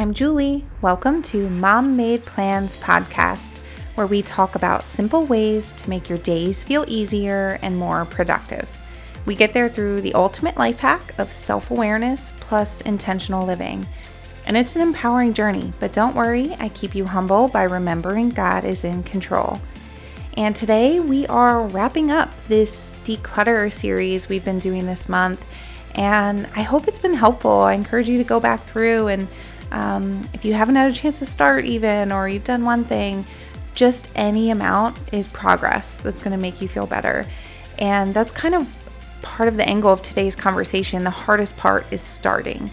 I'm 0.00 0.14
Julie. 0.14 0.64
Welcome 0.80 1.20
to 1.24 1.50
Mom 1.50 1.94
Made 1.94 2.24
Plans 2.24 2.74
podcast, 2.78 3.58
where 3.96 4.06
we 4.06 4.22
talk 4.22 4.54
about 4.54 4.82
simple 4.82 5.26
ways 5.26 5.72
to 5.72 5.90
make 5.90 6.08
your 6.08 6.16
days 6.16 6.64
feel 6.64 6.86
easier 6.88 7.58
and 7.60 7.76
more 7.76 8.06
productive. 8.06 8.66
We 9.26 9.34
get 9.34 9.52
there 9.52 9.68
through 9.68 10.00
the 10.00 10.14
ultimate 10.14 10.56
life 10.56 10.78
hack 10.78 11.12
of 11.18 11.30
self 11.30 11.70
awareness 11.70 12.32
plus 12.40 12.80
intentional 12.80 13.46
living. 13.46 13.86
And 14.46 14.56
it's 14.56 14.74
an 14.74 14.80
empowering 14.80 15.34
journey, 15.34 15.74
but 15.80 15.92
don't 15.92 16.16
worry, 16.16 16.56
I 16.58 16.70
keep 16.70 16.94
you 16.94 17.04
humble 17.04 17.48
by 17.48 17.64
remembering 17.64 18.30
God 18.30 18.64
is 18.64 18.84
in 18.84 19.02
control. 19.02 19.60
And 20.34 20.56
today 20.56 20.98
we 21.00 21.26
are 21.26 21.66
wrapping 21.66 22.10
up 22.10 22.32
this 22.48 22.94
declutter 23.04 23.70
series 23.70 24.30
we've 24.30 24.46
been 24.46 24.60
doing 24.60 24.86
this 24.86 25.10
month. 25.10 25.44
And 25.94 26.46
I 26.56 26.62
hope 26.62 26.88
it's 26.88 26.98
been 26.98 27.12
helpful. 27.12 27.50
I 27.50 27.74
encourage 27.74 28.08
you 28.08 28.16
to 28.16 28.24
go 28.24 28.40
back 28.40 28.62
through 28.62 29.08
and 29.08 29.28
um, 29.70 30.28
if 30.32 30.44
you 30.44 30.54
haven't 30.54 30.76
had 30.76 30.90
a 30.90 30.94
chance 30.94 31.18
to 31.20 31.26
start, 31.26 31.64
even, 31.64 32.12
or 32.12 32.28
you've 32.28 32.44
done 32.44 32.64
one 32.64 32.84
thing, 32.84 33.24
just 33.74 34.08
any 34.14 34.50
amount 34.50 34.98
is 35.12 35.28
progress 35.28 35.96
that's 36.02 36.22
going 36.22 36.32
to 36.32 36.40
make 36.40 36.60
you 36.60 36.68
feel 36.68 36.86
better. 36.86 37.24
And 37.78 38.12
that's 38.12 38.32
kind 38.32 38.54
of 38.54 38.76
part 39.22 39.48
of 39.48 39.56
the 39.56 39.68
angle 39.68 39.92
of 39.92 40.02
today's 40.02 40.34
conversation. 40.34 41.04
The 41.04 41.10
hardest 41.10 41.56
part 41.56 41.86
is 41.92 42.00
starting, 42.00 42.70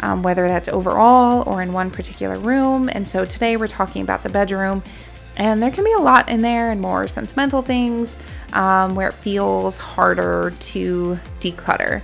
um, 0.00 0.22
whether 0.22 0.48
that's 0.48 0.68
overall 0.68 1.42
or 1.46 1.62
in 1.62 1.72
one 1.72 1.90
particular 1.90 2.38
room. 2.38 2.88
And 2.92 3.08
so 3.08 3.24
today 3.24 3.56
we're 3.56 3.68
talking 3.68 4.02
about 4.02 4.22
the 4.22 4.28
bedroom. 4.28 4.82
And 5.36 5.62
there 5.62 5.70
can 5.70 5.84
be 5.84 5.92
a 5.92 6.00
lot 6.00 6.28
in 6.28 6.42
there 6.42 6.70
and 6.70 6.80
more 6.80 7.06
sentimental 7.06 7.62
things 7.62 8.16
um, 8.52 8.96
where 8.96 9.08
it 9.08 9.14
feels 9.14 9.78
harder 9.78 10.52
to 10.58 11.18
declutter. 11.40 12.02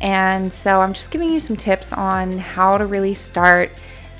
And 0.00 0.52
so 0.52 0.80
I'm 0.80 0.92
just 0.92 1.10
giving 1.10 1.28
you 1.28 1.40
some 1.40 1.56
tips 1.56 1.92
on 1.92 2.38
how 2.38 2.78
to 2.78 2.86
really 2.86 3.14
start 3.14 3.70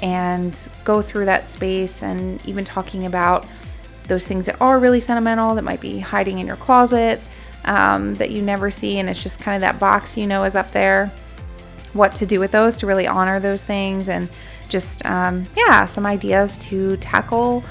and 0.01 0.57
go 0.85 1.03
through 1.03 1.27
that 1.27 1.49
space 1.49 2.03
and 2.03 2.45
even 2.47 2.65
talking 2.65 3.07
about 3.07 3.47
those 4.09 4.27
things 4.27 4.47
that 4.47 4.61
are 4.61 4.79
really 4.79 5.01
sentimental 5.01 5.55
that 5.55 5.63
might 5.63 5.81
be 5.81 6.01
hiding 6.01 6.39
in 6.39 6.47
your 6.47 6.57
closet 6.57 7.21
um, 7.65 8.15
that 8.17 8.31
you 8.31 8.43
never 8.43 8.71
see. 8.71 8.99
And 8.99 9.09
it's 9.09 9.23
just 9.23 9.41
kind 9.41 9.57
of 9.57 9.61
that 9.63 9.79
box 9.79 10.17
you 10.17 10.27
know 10.27 10.45
is 10.45 10.55
up 10.55 10.73
there 10.73 11.11
what 11.93 12.15
to 12.15 12.27
do 12.27 12.39
with 12.39 12.53
those 12.53 12.77
to 12.77 12.87
really 12.87 13.07
honor 13.07 13.41
those 13.41 13.65
things 13.65 14.09
and 14.09 14.29
just 14.69 15.05
um, 15.05 15.45
yeah 15.57 15.85
some 15.87 16.07
ideas 16.07 16.57
to 16.57 16.97
tackle 16.99 17.65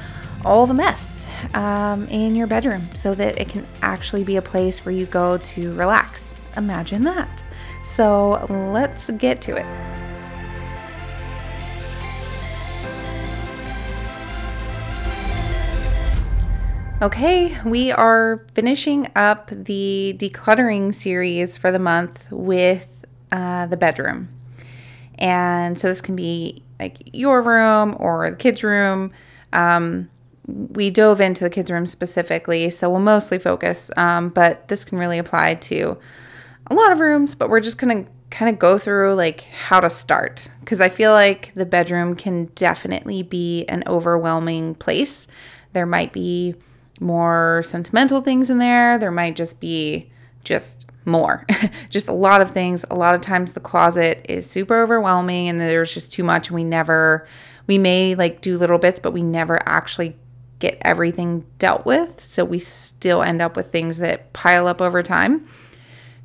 all 0.43 0.67
the 0.67 0.73
mess 0.73 1.25
um, 1.53 2.05
in 2.07 2.35
your 2.35 2.45
bedroom 2.45 2.81
so 2.93 3.15
that 3.15 3.39
it 3.39 3.47
can 3.47 3.65
actually 3.81 4.23
be 4.23 4.35
a 4.35 4.41
place 4.41 4.85
where 4.85 4.93
you 4.93 5.05
go 5.05 5.37
to 5.37 5.73
relax. 5.73 6.35
Imagine 6.57 7.03
that 7.03 7.43
so 7.89 8.45
let's 8.71 9.09
get 9.11 9.41
to 9.41 9.55
it. 9.55 9.65
Okay, 17.01 17.57
we 17.63 17.91
are 17.91 18.45
finishing 18.53 19.09
up 19.15 19.49
the 19.51 20.15
decluttering 20.19 20.93
series 20.93 21.57
for 21.57 21.71
the 21.71 21.79
month 21.79 22.29
with 22.29 22.87
uh, 23.31 23.65
the 23.67 23.77
bedroom. 23.77 24.29
And 25.17 25.79
so 25.79 25.87
this 25.87 26.01
can 26.01 26.15
be 26.15 26.61
like 26.79 27.09
your 27.13 27.41
room 27.41 27.95
or 27.99 28.29
the 28.29 28.35
kids' 28.35 28.63
room. 28.63 29.11
Um, 29.53 30.09
we 30.45 30.89
dove 30.89 31.21
into 31.21 31.43
the 31.43 31.49
kids' 31.49 31.71
room 31.71 31.85
specifically, 31.85 32.69
so 32.69 32.89
we'll 32.89 32.99
mostly 32.99 33.39
focus, 33.39 33.91
um, 33.97 34.29
but 34.29 34.67
this 34.67 34.83
can 34.83 34.97
really 34.97 35.17
apply 35.17 35.55
to 35.55 35.97
a 36.69 36.73
lot 36.73 36.91
of 36.91 36.99
rooms, 36.99 37.35
but 37.35 37.49
we're 37.49 37.59
just 37.59 37.77
going 37.77 38.05
to 38.05 38.11
kind 38.29 38.49
of 38.49 38.59
go 38.59 38.77
through 38.77 39.15
like 39.15 39.41
how 39.41 39.79
to 39.79 39.89
start 39.89 40.47
because 40.59 40.79
I 40.79 40.89
feel 40.89 41.11
like 41.11 41.51
the 41.55 41.65
bedroom 41.65 42.15
can 42.15 42.45
definitely 42.55 43.23
be 43.23 43.65
an 43.65 43.83
overwhelming 43.87 44.75
place. 44.75 45.27
There 45.73 45.87
might 45.87 46.13
be 46.13 46.55
more 46.99 47.63
sentimental 47.65 48.21
things 48.21 48.49
in 48.49 48.59
there. 48.59 48.97
There 48.97 49.11
might 49.11 49.35
just 49.35 49.59
be 49.59 50.11
just 50.43 50.87
more. 51.05 51.45
just 51.89 52.07
a 52.07 52.13
lot 52.13 52.41
of 52.41 52.51
things. 52.51 52.85
A 52.89 52.95
lot 52.95 53.15
of 53.15 53.21
times 53.21 53.53
the 53.53 53.59
closet 53.59 54.25
is 54.29 54.47
super 54.49 54.81
overwhelming 54.81 55.49
and 55.49 55.59
there's 55.59 55.93
just 55.93 56.11
too 56.11 56.23
much 56.23 56.49
and 56.49 56.55
we 56.55 56.63
never 56.63 57.27
we 57.67 57.77
may 57.77 58.15
like 58.15 58.41
do 58.41 58.57
little 58.57 58.79
bits 58.79 58.99
but 58.99 59.13
we 59.13 59.21
never 59.21 59.59
actually 59.67 60.15
get 60.59 60.77
everything 60.81 61.45
dealt 61.57 61.85
with. 61.85 62.23
So 62.27 62.43
we 62.43 62.59
still 62.59 63.23
end 63.23 63.41
up 63.41 63.55
with 63.55 63.71
things 63.71 63.97
that 63.99 64.33
pile 64.33 64.67
up 64.67 64.81
over 64.81 65.01
time. 65.01 65.47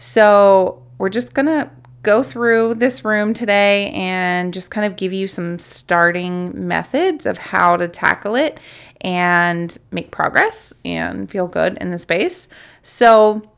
So 0.07 0.83
we're 0.99 1.09
just 1.09 1.33
going 1.33 1.47
to 1.47 1.71
go 2.03 2.23
through 2.23 2.75
this 2.75 3.07
room 3.07 3.33
today 3.33 3.91
and 3.93 4.53
just 4.53 4.71
kind 4.71 4.85
of 4.87 4.97
give 4.97 5.15
you 5.15 5.27
some 5.27 5.59
starting 5.59 6.69
methods 6.69 7.25
of 7.25 7.39
how 7.39 7.79
to 7.79 7.89
tackle 7.89 8.35
it 8.35 8.61
and 9.01 9.75
make 9.91 10.11
progress 10.11 10.75
and 10.85 11.31
feel 11.31 11.47
good 11.47 11.79
in 11.79 11.91
the 11.91 11.97
space. 11.97 12.49
So 12.83 13.51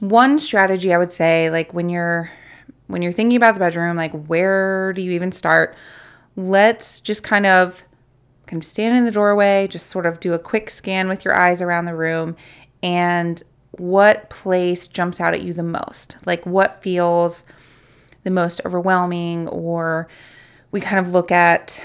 one 0.00 0.40
strategy 0.40 0.92
I 0.92 0.98
would 0.98 1.12
say 1.12 1.48
like 1.48 1.72
when 1.72 1.88
you're 1.88 2.32
when 2.88 3.00
you're 3.00 3.12
thinking 3.12 3.36
about 3.36 3.54
the 3.54 3.60
bedroom 3.60 3.96
like 3.96 4.12
where 4.26 4.92
do 4.94 5.00
you 5.00 5.12
even 5.12 5.30
start? 5.30 5.76
Let's 6.34 7.00
just 7.00 7.22
kind 7.22 7.46
of 7.46 7.84
kind 8.48 8.60
of 8.60 8.66
stand 8.66 8.98
in 8.98 9.04
the 9.04 9.12
doorway, 9.12 9.68
just 9.68 9.86
sort 9.86 10.06
of 10.06 10.18
do 10.18 10.34
a 10.34 10.40
quick 10.40 10.70
scan 10.70 11.08
with 11.08 11.24
your 11.24 11.38
eyes 11.38 11.62
around 11.62 11.84
the 11.84 11.94
room 11.94 12.34
and 12.82 13.40
what 13.78 14.30
place 14.30 14.86
jumps 14.86 15.20
out 15.20 15.34
at 15.34 15.42
you 15.42 15.52
the 15.52 15.62
most? 15.62 16.16
Like 16.26 16.44
what 16.46 16.82
feels 16.82 17.44
the 18.24 18.30
most 18.30 18.60
overwhelming, 18.64 19.48
or 19.48 20.08
we 20.70 20.80
kind 20.80 20.98
of 20.98 21.12
look 21.12 21.30
at 21.30 21.82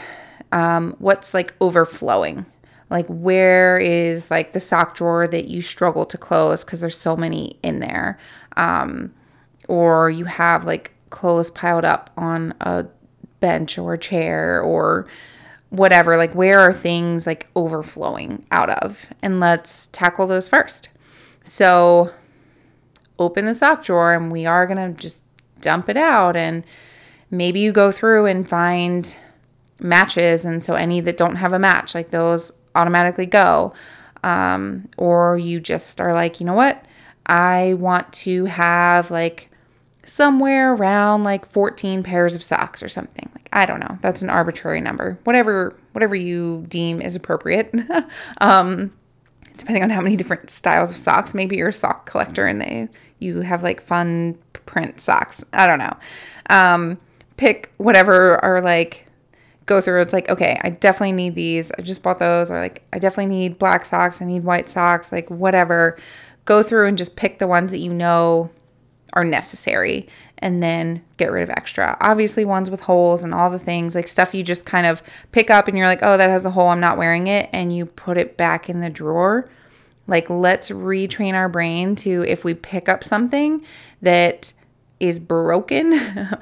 um, 0.51 0.95
what's 0.99 1.33
like 1.33 1.53
overflowing. 1.61 2.45
Like 2.89 3.07
where 3.07 3.77
is 3.77 4.29
like 4.29 4.51
the 4.53 4.59
sock 4.59 4.95
drawer 4.95 5.27
that 5.27 5.45
you 5.45 5.61
struggle 5.61 6.05
to 6.05 6.17
close 6.17 6.63
because 6.63 6.79
there's 6.79 6.97
so 6.97 7.15
many 7.15 7.57
in 7.63 7.79
there, 7.79 8.19
um, 8.55 9.13
or 9.67 10.09
you 10.09 10.25
have 10.25 10.65
like 10.65 10.91
clothes 11.09 11.49
piled 11.49 11.85
up 11.85 12.11
on 12.17 12.53
a 12.61 12.85
bench 13.39 13.77
or 13.77 13.93
a 13.93 13.97
chair 13.97 14.61
or 14.61 15.07
whatever. 15.69 16.17
Like 16.17 16.35
where 16.35 16.59
are 16.59 16.73
things 16.73 17.25
like 17.25 17.47
overflowing 17.55 18.45
out 18.51 18.69
of? 18.69 19.05
And 19.21 19.39
let's 19.39 19.87
tackle 19.87 20.27
those 20.27 20.47
first 20.47 20.89
so 21.43 22.13
open 23.19 23.45
the 23.45 23.55
sock 23.55 23.83
drawer 23.83 24.13
and 24.13 24.31
we 24.31 24.45
are 24.45 24.65
going 24.65 24.93
to 24.93 24.99
just 24.99 25.21
dump 25.61 25.89
it 25.89 25.97
out. 25.97 26.35
And 26.35 26.63
maybe 27.31 27.59
you 27.59 27.71
go 27.71 27.91
through 27.91 28.25
and 28.25 28.47
find 28.47 29.15
matches. 29.79 30.45
And 30.45 30.63
so 30.63 30.75
any 30.75 30.99
that 31.01 31.17
don't 31.17 31.35
have 31.35 31.53
a 31.53 31.59
match, 31.59 31.95
like 31.95 32.11
those 32.11 32.51
automatically 32.75 33.25
go. 33.25 33.73
Um, 34.23 34.87
or 34.97 35.37
you 35.37 35.59
just 35.59 35.99
are 35.99 36.13
like, 36.13 36.39
you 36.39 36.45
know 36.45 36.53
what? 36.53 36.85
I 37.25 37.75
want 37.77 38.11
to 38.13 38.45
have 38.45 39.11
like 39.11 39.49
somewhere 40.05 40.73
around 40.73 41.23
like 41.23 41.45
14 41.45 42.03
pairs 42.03 42.35
of 42.35 42.43
socks 42.43 42.83
or 42.83 42.89
something. 42.89 43.29
Like 43.33 43.49
I 43.51 43.65
don't 43.65 43.79
know. 43.79 43.97
That's 44.01 44.21
an 44.21 44.29
arbitrary 44.29 44.81
number. 44.81 45.17
Whatever 45.23 45.77
whatever 45.93 46.15
you 46.15 46.65
deem 46.67 47.01
is 47.01 47.15
appropriate. 47.15 47.73
um 48.39 48.91
depending 49.57 49.83
on 49.83 49.89
how 49.89 50.01
many 50.01 50.15
different 50.15 50.49
styles 50.49 50.91
of 50.91 50.97
socks. 50.97 51.33
Maybe 51.33 51.57
you're 51.57 51.69
a 51.69 51.73
sock 51.73 52.09
collector 52.09 52.45
and 52.45 52.61
they 52.61 52.89
you 53.19 53.41
have 53.41 53.63
like 53.63 53.81
fun 53.81 54.37
print 54.65 54.99
socks. 54.99 55.43
I 55.53 55.67
don't 55.67 55.79
know. 55.79 55.95
Um, 56.49 56.99
pick 57.37 57.71
whatever 57.77 58.43
or 58.43 58.61
like 58.61 59.07
go 59.65 59.81
through. 59.81 60.01
It's 60.01 60.13
like, 60.13 60.29
okay, 60.29 60.59
I 60.63 60.69
definitely 60.69 61.13
need 61.13 61.35
these. 61.35 61.71
I 61.77 61.81
just 61.81 62.03
bought 62.03 62.19
those. 62.19 62.51
Or 62.51 62.59
like, 62.59 62.83
I 62.91 62.99
definitely 62.99 63.35
need 63.35 63.59
black 63.59 63.85
socks. 63.85 64.21
I 64.21 64.25
need 64.25 64.43
white 64.43 64.69
socks. 64.69 65.11
Like, 65.11 65.29
whatever. 65.29 65.97
Go 66.45 66.61
through 66.61 66.87
and 66.87 66.97
just 66.97 67.15
pick 67.15 67.39
the 67.39 67.47
ones 67.47 67.71
that 67.71 67.79
you 67.79 67.93
know 67.93 68.51
are 69.13 69.23
necessary 69.23 70.07
and 70.43 70.61
then 70.61 71.01
get 71.15 71.31
rid 71.31 71.41
of 71.41 71.49
extra. 71.49 71.95
Obviously, 72.01 72.43
ones 72.43 72.69
with 72.69 72.81
holes 72.81 73.23
and 73.23 73.33
all 73.33 73.49
the 73.49 73.57
things, 73.57 73.95
like 73.95 74.09
stuff 74.09 74.35
you 74.35 74.43
just 74.43 74.65
kind 74.65 74.85
of 74.85 75.01
pick 75.31 75.49
up 75.49 75.69
and 75.69 75.77
you're 75.77 75.87
like, 75.87 76.01
oh, 76.01 76.17
that 76.17 76.29
has 76.29 76.45
a 76.45 76.51
hole, 76.51 76.67
I'm 76.67 76.81
not 76.81 76.97
wearing 76.97 77.27
it, 77.27 77.49
and 77.53 77.73
you 77.73 77.85
put 77.85 78.17
it 78.17 78.35
back 78.35 78.69
in 78.69 78.81
the 78.81 78.89
drawer. 78.89 79.49
Like, 80.05 80.29
let's 80.29 80.69
retrain 80.69 81.33
our 81.33 81.47
brain 81.47 81.95
to 81.95 82.25
if 82.27 82.43
we 82.43 82.53
pick 82.53 82.89
up 82.89 83.05
something 83.05 83.65
that 84.01 84.51
is 84.99 85.17
broken 85.17 85.93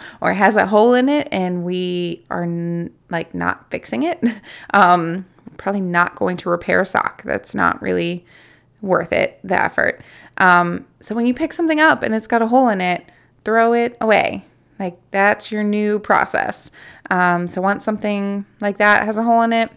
or 0.21 0.33
has 0.33 0.55
a 0.55 0.65
hole 0.65 0.95
in 0.95 1.07
it 1.07 1.27
and 1.31 1.63
we 1.63 2.25
are 2.31 2.43
n- 2.43 2.91
like 3.11 3.35
not 3.35 3.69
fixing 3.69 4.01
it, 4.01 4.19
um, 4.73 5.27
probably 5.57 5.79
not 5.79 6.15
going 6.15 6.37
to 6.37 6.49
repair 6.49 6.81
a 6.81 6.85
sock. 6.87 7.21
That's 7.21 7.53
not 7.53 7.79
really 7.83 8.25
worth 8.81 9.13
it, 9.13 9.39
the 9.43 9.63
effort. 9.63 10.01
Um, 10.37 10.87
so 10.99 11.13
when 11.13 11.27
you 11.27 11.35
pick 11.35 11.53
something 11.53 11.79
up 11.79 12.01
and 12.01 12.15
it's 12.15 12.25
got 12.25 12.41
a 12.41 12.47
hole 12.47 12.67
in 12.67 12.81
it, 12.81 13.05
throw 13.43 13.73
it 13.73 13.97
away. 14.01 14.45
Like 14.79 14.97
that's 15.11 15.51
your 15.51 15.63
new 15.63 15.99
process. 15.99 16.71
Um, 17.09 17.47
so 17.47 17.61
once 17.61 17.83
something 17.83 18.45
like 18.59 18.77
that 18.77 19.05
has 19.05 19.17
a 19.17 19.23
hole 19.23 19.41
in 19.41 19.53
it, 19.53 19.69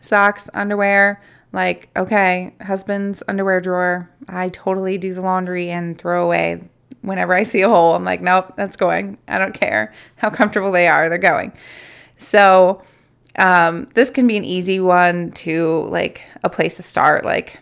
socks, 0.00 0.48
underwear, 0.54 1.22
like 1.52 1.90
okay, 1.96 2.54
husband's 2.62 3.22
underwear 3.28 3.60
drawer, 3.60 4.10
I 4.28 4.48
totally 4.48 4.98
do 4.98 5.12
the 5.12 5.20
laundry 5.20 5.70
and 5.70 5.98
throw 5.98 6.24
away 6.24 6.62
whenever 7.02 7.34
I 7.34 7.42
see 7.42 7.62
a 7.62 7.68
hole. 7.68 7.94
I'm 7.94 8.04
like, 8.04 8.20
nope, 8.20 8.54
that's 8.56 8.76
going. 8.76 9.18
I 9.28 9.38
don't 9.38 9.54
care 9.54 9.94
how 10.16 10.30
comfortable 10.30 10.72
they 10.72 10.88
are, 10.88 11.08
they're 11.08 11.18
going. 11.18 11.52
So, 12.18 12.82
um, 13.38 13.88
this 13.94 14.08
can 14.08 14.26
be 14.26 14.36
an 14.36 14.44
easy 14.44 14.80
one 14.80 15.30
to 15.32 15.86
like 15.90 16.22
a 16.42 16.48
place 16.48 16.76
to 16.76 16.82
start, 16.82 17.24
like 17.24 17.58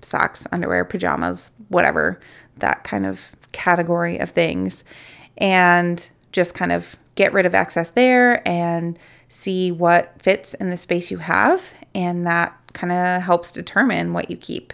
socks, 0.00 0.46
underwear, 0.50 0.84
pajamas, 0.84 1.52
whatever, 1.68 2.20
that 2.56 2.84
kind 2.84 3.04
of 3.04 3.20
category 3.54 4.18
of 4.18 4.30
things. 4.30 4.84
And 5.38 6.06
just 6.34 6.52
kind 6.52 6.72
of 6.72 6.96
get 7.14 7.32
rid 7.32 7.46
of 7.46 7.54
excess 7.54 7.90
there 7.90 8.46
and 8.46 8.98
see 9.28 9.72
what 9.72 10.20
fits 10.20 10.52
in 10.54 10.68
the 10.68 10.76
space 10.76 11.10
you 11.10 11.18
have. 11.18 11.72
And 11.94 12.26
that 12.26 12.58
kind 12.72 12.92
of 12.92 13.22
helps 13.22 13.52
determine 13.52 14.12
what 14.12 14.30
you 14.30 14.36
keep. 14.36 14.72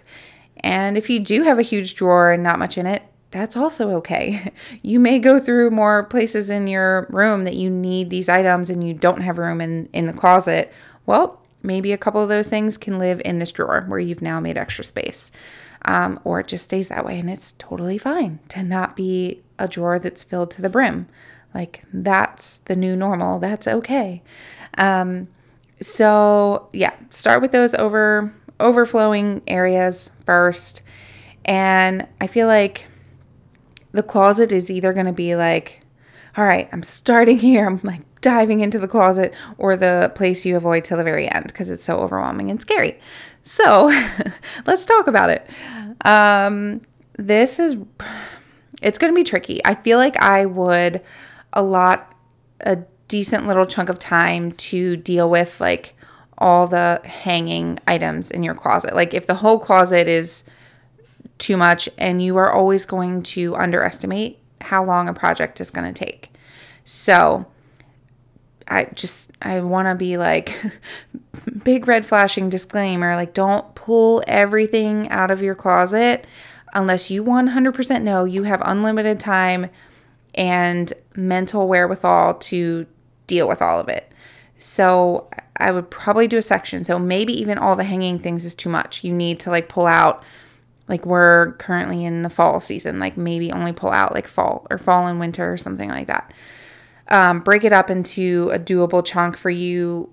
And 0.63 0.97
if 0.97 1.09
you 1.09 1.21
do 1.21 1.43
have 1.43 1.59
a 1.59 1.63
huge 1.63 1.95
drawer 1.95 2.33
and 2.33 2.43
not 2.43 2.59
much 2.59 2.77
in 2.79 2.87
it, 2.87 3.03
that's 3.31 3.57
also 3.57 3.91
okay. 3.97 4.51
You 4.83 4.99
may 4.99 5.19
go 5.19 5.39
through 5.39 5.71
more 5.71 6.05
places 6.05 6.49
in 6.49 6.67
your 6.67 7.07
room 7.11 7.45
that 7.45 7.55
you 7.55 7.69
need 7.69 8.09
these 8.09 8.29
items 8.29 8.71
and 8.71 8.83
you 8.83 8.95
don't 8.95 9.21
have 9.21 9.39
room 9.39 9.61
in, 9.61 9.89
in 9.93 10.07
the 10.07 10.13
closet. 10.13 10.73
Well, 11.05 11.41
maybe 11.63 11.93
a 11.93 11.99
couple 11.99 12.23
of 12.23 12.31
those 12.31 12.49
things 12.49 12.79
can 12.79 12.99
live 12.99 13.21
in 13.25 13.39
this 13.39 13.53
drawer 13.53 13.85
where 13.87 13.99
you've 13.99 14.23
now 14.23 14.41
made 14.41 14.57
extra 14.57 14.85
space. 14.85 15.31
Um, 15.87 16.21
or 16.25 16.41
it 16.41 16.49
just 16.49 16.65
stays 16.65 16.89
that 16.89 17.07
way 17.07 17.19
and 17.19 17.31
it's 17.31 17.53
totally 17.53 17.97
fine 17.97 18.39
to 18.51 18.63
not 18.63 18.95
be 18.95 19.43
a 19.59 19.67
drawer 19.67 19.99
that's 19.99 20.23
filled 20.23 20.51
to 20.53 20.63
the 20.63 20.69
brim. 20.69 21.09
Like 21.55 21.85
that's 21.93 22.59
the 22.59 22.77
new 22.77 22.95
normal. 22.95 23.39
That's 23.39 23.67
okay. 23.67 24.23
Um, 24.77 25.29
so 25.81 26.69
yeah, 26.73 26.95
start 27.09 27.41
with 27.41 27.53
those 27.53 27.75
over 27.75 28.35
overflowing 28.61 29.43
areas 29.47 30.13
first. 30.27 30.83
And 31.45 32.07
I 32.21 32.27
feel 32.27 32.47
like 32.47 32.87
the 33.93 34.03
closet 34.03 34.53
is 34.53 34.71
either 34.71 34.93
going 34.93 35.07
to 35.07 35.13
be 35.13 35.35
like, 35.35 35.81
all 36.37 36.45
right, 36.45 36.69
I'm 36.73 36.83
starting 36.83 37.39
here. 37.41 37.67
I'm 37.67 37.81
like 37.83 38.03
diving 38.21 38.61
into 38.61 38.79
the 38.79 38.87
closet 38.87 39.33
or 39.57 39.77
the 39.77 40.13
place 40.15 40.45
you 40.45 40.57
avoid 40.57 40.85
till 40.85 40.99
the 40.99 41.05
very 41.05 41.27
end 41.29 41.47
because 41.47 41.71
it's 41.71 41.85
so 41.85 41.99
overwhelming 41.99 42.51
and 42.51 42.61
scary. 42.61 43.01
So 43.45 43.87
let's 44.67 44.87
talk 44.87 45.07
about 45.07 45.31
it. 45.31 45.49
Um, 46.05 46.83
this 47.17 47.59
is, 47.59 47.77
it's 48.83 48.99
going 48.99 49.13
to 49.13 49.17
be 49.17 49.25
tricky. 49.25 49.61
I 49.65 49.75
feel 49.75 49.99
like 49.99 50.17
I 50.17 50.47
would 50.47 51.03
allot 51.53 52.15
a 52.61 52.79
decent 53.09 53.47
little 53.47 53.67
chunk 53.67 53.89
of 53.89 53.99
time 53.99 54.53
to 54.53 54.97
deal 54.97 55.29
with 55.29 55.61
like 55.61 55.95
all 56.39 56.67
the 56.67 57.01
hanging 57.05 57.79
items 57.87 58.31
in 58.31 58.43
your 58.43 58.55
closet. 58.55 58.95
Like 58.95 59.13
if 59.13 59.27
the 59.27 59.35
whole 59.35 59.59
closet 59.59 60.09
is 60.09 60.45
too 61.39 61.57
much 61.57 61.89
and 61.99 62.23
you 62.23 62.37
are 62.37 62.53
always 62.53 62.85
going 62.85 63.23
to 63.23 63.57
underestimate 63.57 64.39
how 64.61 64.85
long 64.85 65.09
a 65.09 65.15
project 65.15 65.61
is 65.61 65.71
going 65.71 65.93
to 65.93 66.05
take. 66.05 66.33
So, 66.85 67.47
I 68.71 68.85
just 68.95 69.33
I 69.43 69.61
want 69.61 69.89
to 69.89 69.95
be 69.95 70.17
like 70.17 70.57
big 71.65 71.89
red 71.89 72.07
flashing 72.07 72.49
disclaimer 72.49 73.17
like 73.17 73.35
don't 73.35 73.75
pull 73.75 74.23
everything 74.27 75.09
out 75.11 75.31
of 75.31 75.43
your 75.43 75.57
closet 75.57 76.27
unless 76.73 77.11
you 77.11 77.25
100% 77.25 78.03
know 78.03 78.25
you 78.25 78.45
have 78.45 78.63
unlimited 78.65 79.19
time 79.19 79.69
and 80.35 80.93
mental 81.17 81.67
wherewithal 81.67 82.35
to 82.35 82.87
deal 83.27 83.49
with 83.49 83.61
all 83.61 83.81
of 83.81 83.89
it. 83.89 84.13
So 84.59 85.29
I 85.57 85.71
would 85.73 85.91
probably 85.91 86.29
do 86.29 86.39
a 86.39 86.43
section. 86.43 86.85
So 86.85 86.99
maybe 86.99 87.33
even 87.41 87.59
all 87.59 87.77
the 87.77 87.85
hanging 87.85 88.19
things 88.19 88.45
is 88.45 88.55
too 88.55 88.69
much. 88.69 89.03
You 89.03 89.13
need 89.13 89.41
to 89.41 89.51
like 89.51 89.69
pull 89.69 89.87
out 89.87 90.23
like 90.89 91.07
we're 91.07 91.53
currently 91.53 92.05
in 92.05 92.23
the 92.23 92.31
fall 92.31 92.61
season, 92.61 92.99
like 92.99 93.17
maybe 93.17 93.53
only 93.53 93.73
pull 93.73 93.91
out 93.91 94.15
like 94.15 94.27
fall 94.27 94.67
or 94.71 94.79
fall 94.79 95.07
and 95.07 95.21
winter 95.21 95.53
or 95.53 95.57
something 95.57 95.89
like 95.89 96.09
that. 96.09 96.33
Um, 97.11 97.41
break 97.41 97.65
it 97.65 97.73
up 97.73 97.91
into 97.91 98.51
a 98.53 98.59
doable 98.59 99.05
chunk 99.05 99.37
for 99.37 99.51
you 99.51 100.13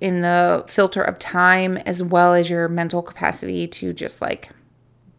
in 0.00 0.20
the 0.20 0.64
filter 0.68 1.02
of 1.02 1.18
time 1.18 1.76
as 1.78 2.02
well 2.02 2.34
as 2.34 2.50
your 2.50 2.68
mental 2.68 3.02
capacity 3.02 3.66
to 3.68 3.92
just 3.92 4.20
like 4.20 4.50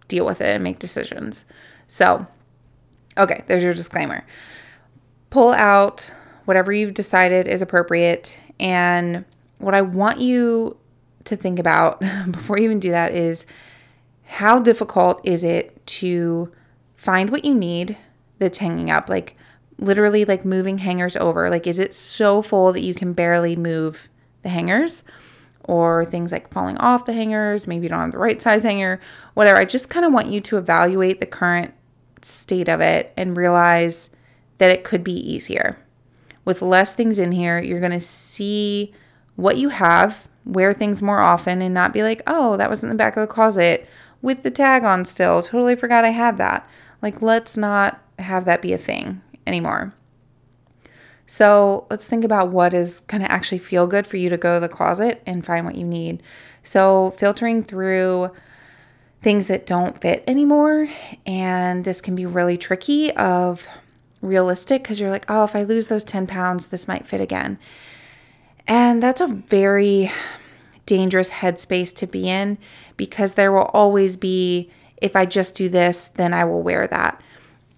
deal 0.08 0.26
with 0.26 0.42
it 0.42 0.50
and 0.50 0.64
make 0.64 0.80
decisions. 0.80 1.46
So, 1.88 2.26
okay, 3.18 3.44
there's 3.48 3.64
your 3.64 3.74
disclaimer. 3.74 4.26
Pull 5.30 5.54
out 5.54 6.12
whatever 6.46 6.72
you've 6.72 6.94
decided 6.94 7.48
is 7.48 7.62
appropriate 7.62 8.38
and 8.60 9.26
what 9.58 9.74
I 9.74 9.82
want 9.82 10.20
you 10.20 10.78
to 11.26 11.36
think 11.36 11.60
about 11.60 12.00
before 12.32 12.58
you 12.58 12.66
even 12.66 12.80
do 12.80 12.92
that 12.92 13.14
is 13.14 13.46
how 14.26 14.60
difficult 14.60 15.22
is 15.24 15.44
it 15.44 15.86
to 15.86 16.52
find 16.96 17.30
what 17.30 17.46
you 17.46 17.54
need 17.54 17.98
that's 18.40 18.58
hanging 18.58 18.92
up? 18.92 19.10
Like, 19.10 19.38
literally, 19.78 20.26
like 20.26 20.46
moving 20.46 20.80
hangers 20.80 21.16
over. 21.16 21.50
Like, 21.50 21.68
is 21.68 21.80
it 21.80 21.94
so 21.94 22.42
full 22.42 22.72
that 22.74 22.84
you 22.84 22.94
can 22.94 23.14
barely 23.14 23.56
move 23.56 24.10
the 24.42 24.50
hangers? 24.50 25.04
Or 25.66 26.04
things 26.04 26.34
like 26.34 26.52
falling 26.52 26.78
off 26.78 27.06
the 27.06 27.14
hangers, 27.14 27.68
maybe 27.68 27.84
you 27.84 27.90
don't 27.90 28.00
have 28.00 28.12
the 28.12 28.18
right 28.18 28.42
size 28.42 28.64
hanger, 28.64 29.00
whatever. 29.34 29.58
I 29.58 29.64
just 29.64 29.90
kind 29.90 30.06
of 30.06 30.12
want 30.12 30.28
you 30.28 30.42
to 30.42 30.58
evaluate 30.58 31.22
the 31.22 31.26
current 31.26 31.74
state 32.22 32.68
of 32.68 32.82
it 32.82 33.14
and 33.16 33.38
realize 33.38 34.10
that 34.58 34.70
it 34.70 34.84
could 34.84 35.06
be 35.06 35.14
easier. 35.14 35.78
With 36.44 36.62
less 36.62 36.94
things 36.94 37.18
in 37.18 37.32
here, 37.32 37.62
you're 37.62 37.80
to 37.80 38.00
see 38.02 38.94
what 39.38 39.58
you 39.58 39.70
have, 39.70 40.28
wear 40.46 40.74
things 40.74 41.02
more 41.02 41.22
often, 41.22 41.62
and 41.62 41.74
not 41.74 41.94
be 41.94 42.04
like, 42.04 42.22
oh, 42.28 42.58
that 42.58 42.70
was 42.70 42.84
in 42.84 42.90
the 42.90 42.96
back 42.96 43.16
of 43.16 43.22
the 43.22 43.34
closet 43.34 43.88
with 44.22 44.44
the 44.44 44.52
tag 44.52 44.84
on 44.84 45.06
still. 45.06 45.42
Totally 45.42 45.78
forgot 45.78 46.04
I 46.04 46.10
had 46.10 46.38
that. 46.40 46.68
Like, 47.02 47.22
let's 47.22 47.56
not 47.56 48.02
have 48.20 48.44
that 48.46 48.62
be 48.62 48.74
a 48.74 48.78
thing 48.78 49.22
anymore. 49.46 49.94
So, 51.26 51.88
let's 51.90 52.06
think 52.06 52.26
about 52.26 52.50
what 52.50 52.74
is 52.74 53.00
going 53.02 53.22
to 53.22 53.32
actually 53.32 53.60
feel 53.60 53.88
good 53.88 54.06
for 54.06 54.18
you 54.18 54.30
to 54.30 54.38
go 54.38 54.56
to 54.56 54.60
the 54.60 54.70
closet 54.70 55.24
and 55.26 55.46
find 55.46 55.66
what 55.66 55.76
you 55.76 55.86
need. 55.86 56.22
So, 56.64 57.12
filtering 57.18 57.64
through 57.64 58.32
things 59.22 59.48
that 59.48 59.66
don't 59.66 60.00
fit 60.00 60.24
anymore, 60.28 60.90
and 61.26 61.86
this 61.86 62.02
can 62.02 62.14
be 62.14 62.26
really 62.26 62.58
tricky 62.58 63.12
of 63.14 63.68
realistic 64.22 64.84
because 64.84 65.00
you're 65.00 65.10
like, 65.10 65.26
oh, 65.30 65.44
if 65.44 65.56
I 65.56 65.64
lose 65.64 65.88
those 65.88 66.04
10 66.04 66.28
pounds, 66.28 66.68
this 66.68 66.88
might 66.88 67.08
fit 67.08 67.22
again. 67.22 67.58
And 68.68 69.02
that's 69.02 69.22
a 69.22 69.28
very 69.28 70.12
dangerous 70.86 71.32
headspace 71.32 71.96
to 71.96 72.08
be 72.08 72.30
in 72.30 72.58
because 72.98 73.34
there 73.34 73.52
will 73.52 73.70
always 73.74 74.18
be, 74.18 74.72
if 74.98 75.16
I 75.16 75.26
just 75.26 75.56
do 75.56 75.70
this, 75.70 76.10
then 76.16 76.34
I 76.34 76.46
will 76.46 76.62
wear 76.62 76.88
that. 76.88 77.22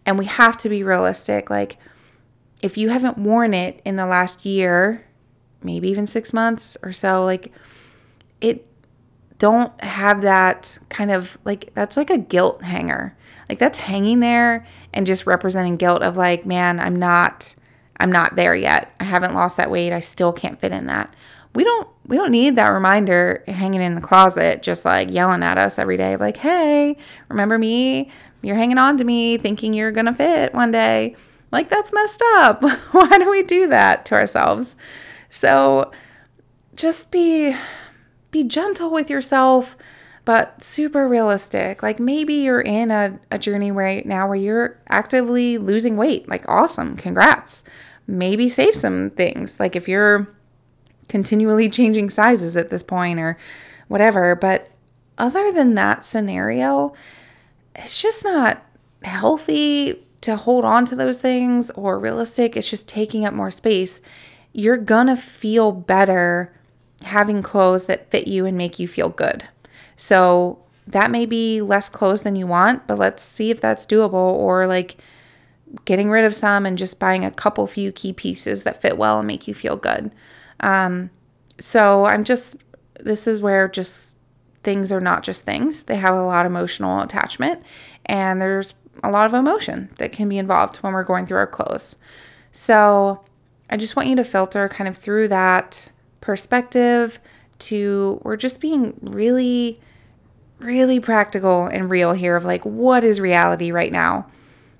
And 0.06 0.18
we 0.20 0.26
have 0.26 0.58
to 0.60 0.70
be 0.70 0.84
realistic. 0.84 1.50
Like, 1.50 1.78
if 2.62 2.78
you 2.78 2.90
haven't 2.90 3.18
worn 3.18 3.54
it 3.54 3.82
in 3.86 3.96
the 3.96 4.06
last 4.06 4.46
year, 4.46 5.06
maybe 5.64 5.90
even 5.90 6.08
six 6.08 6.34
months 6.34 6.78
or 6.84 6.92
so, 6.92 7.26
like, 7.26 7.52
it 8.42 8.68
don't 9.40 9.80
have 9.82 10.22
that 10.22 10.78
kind 10.90 11.12
of 11.12 11.38
like, 11.44 11.72
that's 11.74 11.98
like 11.98 12.10
a 12.10 12.18
guilt 12.18 12.62
hanger. 12.62 13.16
Like, 13.50 13.60
that's 13.60 13.80
hanging 13.80 14.20
there 14.20 14.66
and 14.94 15.06
just 15.06 15.28
representing 15.28 15.76
guilt 15.76 16.02
of 16.02 16.18
like, 16.18 16.46
man, 16.46 16.80
I'm 16.80 16.96
not 16.96 17.56
I'm 18.00 18.12
not 18.12 18.36
there 18.36 18.56
yet. 18.56 18.94
I 19.00 19.06
haven't 19.06 19.34
lost 19.34 19.58
that 19.58 19.72
weight. 19.72 19.94
I 19.94 20.00
still 20.00 20.34
can't 20.34 20.60
fit 20.60 20.72
in 20.72 20.88
that. 20.88 21.14
We 21.54 21.64
don't 21.64 21.88
we 22.06 22.18
don't 22.18 22.32
need 22.32 22.56
that 22.58 22.70
reminder 22.70 23.44
hanging 23.48 23.82
in 23.82 23.96
the 23.96 24.02
closet 24.02 24.62
just 24.62 24.84
like 24.84 25.10
yelling 25.10 25.44
at 25.44 25.58
us 25.58 25.80
every 25.80 25.98
day 25.98 26.14
of 26.14 26.20
like, 26.20 26.38
"Hey, 26.38 26.98
remember 27.30 27.58
me? 27.58 28.12
You're 28.42 28.56
hanging 28.56 28.78
on 28.78 28.98
to 28.98 29.04
me 29.04 29.38
thinking 29.38 29.74
you're 29.74 29.92
going 29.92 30.06
to 30.06 30.14
fit 30.14 30.54
one 30.54 30.72
day." 30.72 31.16
Like 31.52 31.70
that's 31.70 31.94
messed 31.94 32.22
up. 32.36 32.62
Why 32.92 33.18
do 33.18 33.30
we 33.30 33.44
do 33.44 33.68
that 33.68 34.06
to 34.06 34.16
ourselves? 34.16 34.76
So 35.30 35.92
just 36.76 37.12
be 37.12 37.56
be 38.32 38.44
gentle 38.44 38.90
with 38.90 39.10
yourself 39.10 39.78
but 40.26 40.64
super 40.64 41.08
realistic. 41.08 41.82
Like 41.84 42.00
maybe 42.00 42.34
you're 42.34 42.60
in 42.60 42.92
a, 42.92 43.20
a 43.32 43.38
journey 43.38 43.72
right 43.72 44.06
now 44.06 44.28
where 44.28 44.36
you're 44.36 44.78
actively 44.90 45.58
losing 45.58 45.96
weight. 45.96 46.28
Like, 46.28 46.44
awesome, 46.50 46.98
congrats. 46.98 47.64
Maybe 48.08 48.50
save 48.50 48.76
some 48.76 49.12
things. 49.12 49.60
Like, 49.60 49.76
if 49.76 49.88
you're 49.88 50.28
continually 51.08 51.70
changing 51.70 52.10
sizes 52.10 52.58
at 52.58 52.72
this 52.72 52.84
point 52.84 53.20
or 53.20 53.38
whatever. 53.88 54.36
But 54.36 54.70
other 55.18 55.52
than 55.52 55.76
that 55.76 56.04
scenario, 56.04 56.94
it's 57.76 58.02
just 58.02 58.24
not 58.24 58.64
healthy 59.04 60.06
to 60.22 60.36
hold 60.36 60.66
on 60.66 60.86
to 60.86 60.96
those 60.96 61.20
things 61.20 61.70
or 61.72 62.00
realistic. 62.00 62.58
It's 62.58 62.70
just 62.70 62.88
taking 62.88 63.26
up 63.26 63.34
more 63.34 63.52
space. 63.52 64.00
You're 64.54 64.78
gonna 64.78 65.18
feel 65.18 65.72
better 65.72 66.54
having 67.04 67.44
clothes 67.44 67.86
that 67.86 68.10
fit 68.10 68.28
you 68.28 68.46
and 68.46 68.58
make 68.58 68.80
you 68.80 68.88
feel 68.88 69.10
good. 69.10 69.48
So 69.96 70.60
that 70.88 71.12
may 71.12 71.26
be 71.26 71.62
less 71.62 71.90
clothes 71.90 72.22
than 72.22 72.36
you 72.36 72.48
want, 72.48 72.88
but 72.88 72.98
let's 72.98 73.24
see 73.24 73.52
if 73.52 73.60
that's 73.60 73.86
doable 73.86 74.14
or 74.14 74.68
like 74.68 74.98
getting 75.84 76.10
rid 76.10 76.26
of 76.26 76.36
some 76.36 76.66
and 76.66 76.78
just 76.78 77.00
buying 77.00 77.26
a 77.26 77.32
couple 77.32 77.66
few 77.68 77.92
key 77.92 78.14
pieces 78.14 78.64
that 78.64 78.82
fit 78.82 78.98
well 78.98 79.20
and 79.20 79.28
make 79.28 79.48
you 79.48 79.54
feel 79.54 79.76
good. 79.76 80.12
Um, 80.60 81.10
so 81.60 82.06
I'm 82.06 82.24
just, 82.24 82.58
this 83.00 83.28
is 83.28 83.42
where 83.42 83.68
just 83.68 84.15
things 84.66 84.92
are 84.92 85.00
not 85.00 85.24
just 85.24 85.44
things, 85.44 85.84
they 85.84 85.96
have 85.96 86.14
a 86.14 86.26
lot 86.26 86.46
of 86.46 86.52
emotional 86.52 87.00
attachment 87.00 87.64
and 88.06 88.42
there's 88.42 88.74
a 89.04 89.12
lot 89.12 89.26
of 89.26 89.34
emotion 89.34 89.90
that 89.98 90.12
can 90.12 90.28
be 90.28 90.38
involved 90.38 90.78
when 90.78 90.94
we're 90.94 91.04
going 91.04 91.26
through 91.26 91.38
our 91.38 91.48
clothes. 91.48 91.96
So 92.52 93.24
I 93.70 93.78
just 93.78 93.96
want 93.96 94.10
you 94.10 94.16
to 94.18 94.24
filter 94.24 94.68
kind 94.68 94.88
of 94.88 94.98
through 94.98 95.30
that 95.30 95.90
perspective 96.20 97.20
to 97.60 98.20
we're 98.24 98.36
just 98.36 98.60
being 98.60 98.98
really 99.02 99.80
really 100.60 101.00
practical 101.00 101.66
and 101.66 101.90
real 101.90 102.14
here 102.14 102.36
of 102.36 102.46
like 102.46 102.66
what 102.66 103.04
is 103.04 103.20
reality 103.20 103.72
right 103.72 103.92
now? 103.92 104.26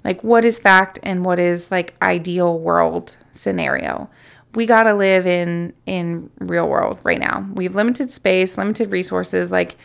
Like 0.04 0.24
what 0.24 0.46
is 0.46 0.60
fact 0.60 1.00
and 1.04 1.24
what 1.26 1.40
is 1.40 1.70
like 1.70 1.96
ideal 2.02 2.58
world 2.58 3.18
scenario 3.32 4.10
we 4.56 4.66
got 4.66 4.84
to 4.84 4.94
live 4.94 5.26
in 5.28 5.74
in 5.86 6.30
real 6.40 6.68
world 6.68 7.00
right 7.04 7.20
now 7.20 7.48
we 7.54 7.64
have 7.64 7.76
limited 7.76 8.12
space 8.12 8.58
limited 8.58 8.92
resources 8.92 9.52
like 9.52 9.76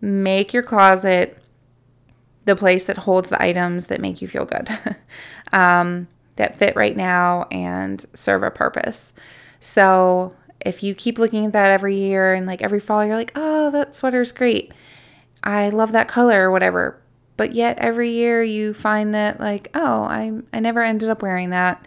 make 0.00 0.52
your 0.52 0.62
closet 0.62 1.40
the 2.44 2.56
place 2.56 2.86
that 2.86 2.98
holds 2.98 3.28
the 3.28 3.42
items 3.42 3.86
that 3.86 4.00
make 4.00 4.22
you 4.22 4.28
feel 4.28 4.44
good 4.44 4.68
um, 5.52 6.08
that 6.36 6.56
fit 6.56 6.74
right 6.76 6.96
now 6.96 7.46
and 7.50 8.06
serve 8.14 8.42
a 8.42 8.50
purpose 8.50 9.12
so 9.60 10.34
if 10.60 10.82
you 10.82 10.94
keep 10.94 11.18
looking 11.18 11.44
at 11.46 11.52
that 11.52 11.70
every 11.70 11.96
year 11.96 12.34
and 12.34 12.46
like 12.46 12.62
every 12.62 12.80
fall 12.80 13.04
you're 13.04 13.16
like 13.16 13.32
oh 13.34 13.70
that 13.70 13.94
sweater's 13.94 14.32
great 14.32 14.72
I 15.42 15.68
love 15.70 15.92
that 15.92 16.08
color 16.08 16.48
or 16.48 16.50
whatever. 16.50 17.00
But 17.36 17.52
yet 17.52 17.78
every 17.78 18.10
year 18.10 18.42
you 18.42 18.74
find 18.74 19.14
that 19.14 19.38
like, 19.38 19.70
oh, 19.74 20.02
I 20.02 20.32
I 20.52 20.60
never 20.60 20.82
ended 20.82 21.08
up 21.08 21.22
wearing 21.22 21.50
that. 21.50 21.86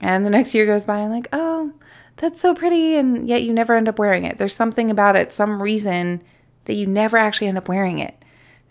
And 0.00 0.24
the 0.24 0.30
next 0.30 0.54
year 0.54 0.66
goes 0.66 0.84
by 0.84 0.98
and 0.98 1.12
like, 1.12 1.28
oh, 1.32 1.72
that's 2.16 2.40
so 2.40 2.54
pretty 2.54 2.96
and 2.96 3.28
yet 3.28 3.42
you 3.42 3.52
never 3.52 3.74
end 3.74 3.88
up 3.88 3.98
wearing 3.98 4.24
it. 4.24 4.38
There's 4.38 4.54
something 4.54 4.90
about 4.90 5.16
it, 5.16 5.32
some 5.32 5.62
reason 5.62 6.22
that 6.64 6.74
you 6.74 6.86
never 6.86 7.16
actually 7.16 7.46
end 7.46 7.58
up 7.58 7.68
wearing 7.68 7.98
it. 7.98 8.14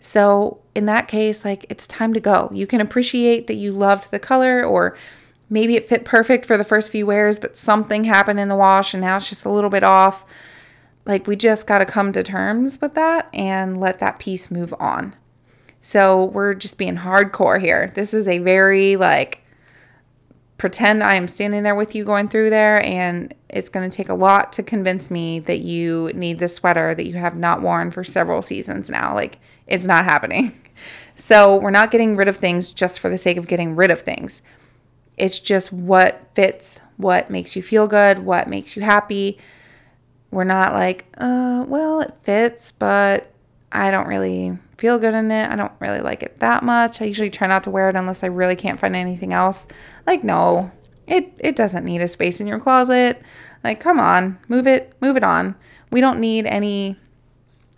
So, 0.00 0.60
in 0.74 0.86
that 0.86 1.08
case, 1.08 1.44
like 1.44 1.66
it's 1.68 1.86
time 1.86 2.14
to 2.14 2.20
go. 2.20 2.50
You 2.52 2.66
can 2.66 2.80
appreciate 2.80 3.46
that 3.48 3.56
you 3.56 3.72
loved 3.72 4.10
the 4.10 4.18
color 4.18 4.64
or 4.64 4.96
maybe 5.50 5.76
it 5.76 5.86
fit 5.86 6.04
perfect 6.04 6.44
for 6.44 6.56
the 6.56 6.64
first 6.64 6.92
few 6.92 7.06
wears, 7.06 7.40
but 7.40 7.56
something 7.56 8.04
happened 8.04 8.38
in 8.38 8.48
the 8.48 8.54
wash 8.54 8.94
and 8.94 9.00
now 9.00 9.16
it's 9.16 9.28
just 9.28 9.44
a 9.44 9.50
little 9.50 9.70
bit 9.70 9.82
off. 9.82 10.24
Like, 11.04 11.26
we 11.26 11.36
just 11.36 11.66
got 11.66 11.78
to 11.78 11.86
come 11.86 12.12
to 12.12 12.22
terms 12.22 12.80
with 12.80 12.94
that 12.94 13.28
and 13.32 13.80
let 13.80 13.98
that 13.98 14.18
piece 14.18 14.50
move 14.50 14.74
on. 14.78 15.16
So, 15.80 16.26
we're 16.26 16.54
just 16.54 16.78
being 16.78 16.98
hardcore 16.98 17.60
here. 17.60 17.90
This 17.94 18.12
is 18.12 18.28
a 18.28 18.38
very, 18.38 18.96
like, 18.96 19.42
pretend 20.58 21.02
I 21.02 21.14
am 21.14 21.28
standing 21.28 21.62
there 21.62 21.74
with 21.74 21.94
you 21.94 22.04
going 22.04 22.28
through 22.28 22.50
there, 22.50 22.82
and 22.84 23.32
it's 23.48 23.68
going 23.68 23.88
to 23.88 23.96
take 23.96 24.08
a 24.08 24.14
lot 24.14 24.52
to 24.54 24.62
convince 24.62 25.10
me 25.10 25.38
that 25.40 25.60
you 25.60 26.10
need 26.14 26.38
this 26.38 26.56
sweater 26.56 26.94
that 26.94 27.06
you 27.06 27.14
have 27.14 27.36
not 27.36 27.62
worn 27.62 27.90
for 27.90 28.04
several 28.04 28.42
seasons 28.42 28.90
now. 28.90 29.14
Like, 29.14 29.38
it's 29.66 29.86
not 29.86 30.04
happening. 30.04 30.60
So, 31.20 31.56
we're 31.56 31.70
not 31.70 31.90
getting 31.90 32.14
rid 32.14 32.28
of 32.28 32.36
things 32.36 32.70
just 32.70 33.00
for 33.00 33.08
the 33.08 33.18
sake 33.18 33.36
of 33.38 33.48
getting 33.48 33.74
rid 33.74 33.90
of 33.90 34.02
things. 34.02 34.40
It's 35.16 35.40
just 35.40 35.72
what 35.72 36.28
fits, 36.32 36.80
what 36.96 37.28
makes 37.28 37.56
you 37.56 37.62
feel 37.62 37.88
good, 37.88 38.20
what 38.20 38.46
makes 38.46 38.76
you 38.76 38.82
happy 38.82 39.36
we're 40.30 40.44
not 40.44 40.72
like, 40.72 41.06
uh, 41.16 41.64
well, 41.66 42.00
it 42.00 42.14
fits, 42.22 42.72
but 42.72 43.32
I 43.72 43.90
don't 43.90 44.06
really 44.06 44.58
feel 44.78 44.98
good 44.98 45.14
in 45.14 45.30
it. 45.30 45.50
I 45.50 45.56
don't 45.56 45.72
really 45.80 46.00
like 46.00 46.22
it 46.22 46.38
that 46.38 46.62
much. 46.62 47.02
I 47.02 47.04
usually 47.04 47.30
try 47.30 47.48
not 47.48 47.64
to 47.64 47.70
wear 47.70 47.90
it 47.90 47.96
unless 47.96 48.22
I 48.22 48.28
really 48.28 48.56
can't 48.56 48.80
find 48.80 48.96
anything 48.96 49.32
else. 49.32 49.66
Like, 50.06 50.24
no, 50.24 50.70
it 51.06 51.32
it 51.38 51.56
doesn't 51.56 51.84
need 51.84 52.00
a 52.00 52.08
space 52.08 52.40
in 52.40 52.46
your 52.46 52.60
closet. 52.60 53.20
Like, 53.64 53.80
come 53.80 53.98
on, 53.98 54.38
move 54.48 54.66
it, 54.66 54.94
move 55.00 55.16
it 55.16 55.24
on. 55.24 55.56
We 55.90 56.00
don't 56.00 56.20
need 56.20 56.46
any 56.46 56.96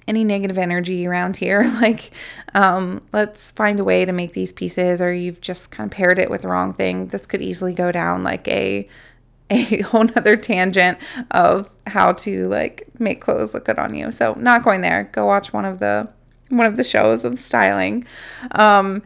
any 0.07 0.25
negative 0.25 0.59
energy 0.59 1.07
around 1.07 1.39
here. 1.39 1.63
Like, 1.81 2.11
um, 2.55 3.01
let's 3.13 3.53
find 3.53 3.81
a 3.81 3.85
way 3.85 4.05
to 4.05 4.13
make 4.13 4.35
these 4.35 4.53
pieces, 4.53 5.01
or 5.01 5.13
you've 5.13 5.41
just 5.41 5.71
kind 5.71 5.91
of 5.91 5.97
paired 5.97 6.19
it 6.19 6.29
with 6.29 6.43
the 6.43 6.49
wrong 6.49 6.75
thing. 6.75 7.07
This 7.07 7.25
could 7.25 7.41
easily 7.41 7.73
go 7.73 7.91
down 7.91 8.23
like 8.23 8.47
a 8.49 8.87
a 9.51 9.81
whole 9.83 10.05
nother 10.05 10.37
tangent 10.37 10.99
of 11.31 11.71
how 11.87 12.13
to 12.13 12.49
like 12.49 12.89
make 12.99 13.21
clothes 13.21 13.55
look 13.55 13.65
good 13.65 13.79
on 13.79 13.95
you. 13.95 14.13
So 14.13 14.35
not 14.35 14.63
going 14.63 14.83
there. 14.83 15.05
Go 15.13 15.25
watch 15.25 15.53
one 15.53 15.65
of 15.65 15.79
the 15.79 16.09
one 16.51 16.67
of 16.67 16.77
the 16.77 16.85
shows 16.85 17.25
of 17.25 17.39
styling. 17.39 18.07
Um, 18.53 19.03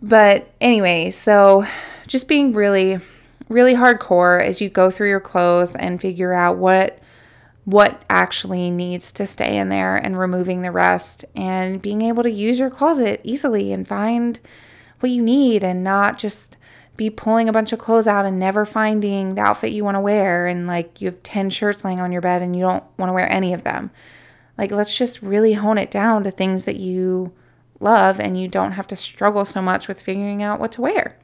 but 0.00 0.52
anyway, 0.60 1.10
so 1.10 1.66
just 2.06 2.28
being 2.28 2.52
really, 2.52 3.00
really 3.48 3.74
hardcore 3.74 4.42
as 4.42 4.60
you 4.60 4.68
go 4.68 4.90
through 4.90 5.08
your 5.08 5.20
clothes 5.20 5.74
and 5.74 6.00
figure 6.00 6.32
out 6.32 6.56
what 6.56 7.00
what 7.64 8.02
actually 8.10 8.70
needs 8.70 9.10
to 9.10 9.26
stay 9.26 9.56
in 9.56 9.70
there 9.70 9.96
and 9.96 10.18
removing 10.18 10.60
the 10.60 10.70
rest 10.70 11.24
and 11.34 11.80
being 11.80 12.02
able 12.02 12.22
to 12.22 12.30
use 12.30 12.58
your 12.58 12.68
closet 12.68 13.22
easily 13.24 13.72
and 13.72 13.88
find 13.88 14.38
what 15.00 15.10
you 15.10 15.22
need 15.22 15.64
and 15.64 15.82
not 15.82 16.18
just 16.18 16.58
be 16.96 17.08
pulling 17.10 17.48
a 17.48 17.52
bunch 17.52 17.72
of 17.72 17.78
clothes 17.78 18.06
out 18.06 18.26
and 18.26 18.38
never 18.38 18.64
finding 18.64 19.34
the 19.34 19.40
outfit 19.40 19.72
you 19.72 19.82
want 19.82 19.94
to 19.94 20.00
wear 20.00 20.46
and 20.46 20.66
like 20.66 21.00
you 21.00 21.06
have 21.06 21.22
10 21.22 21.50
shirts 21.50 21.84
laying 21.84 22.00
on 22.00 22.12
your 22.12 22.20
bed 22.20 22.42
and 22.42 22.54
you 22.54 22.62
don't 22.62 22.84
want 22.98 23.08
to 23.08 23.14
wear 23.14 23.30
any 23.30 23.52
of 23.52 23.64
them. 23.64 23.90
Like 24.56 24.70
let's 24.70 24.96
just 24.96 25.22
really 25.22 25.54
hone 25.54 25.78
it 25.78 25.90
down 25.90 26.24
to 26.24 26.30
things 26.30 26.64
that 26.64 26.76
you 26.76 27.32
love 27.80 28.20
and 28.20 28.40
you 28.40 28.48
don't 28.48 28.72
have 28.72 28.86
to 28.88 28.96
struggle 28.96 29.44
so 29.44 29.60
much 29.60 29.88
with 29.88 30.00
figuring 30.00 30.42
out 30.42 30.60
what 30.60 30.72
to 30.72 30.82
wear. 30.82 31.16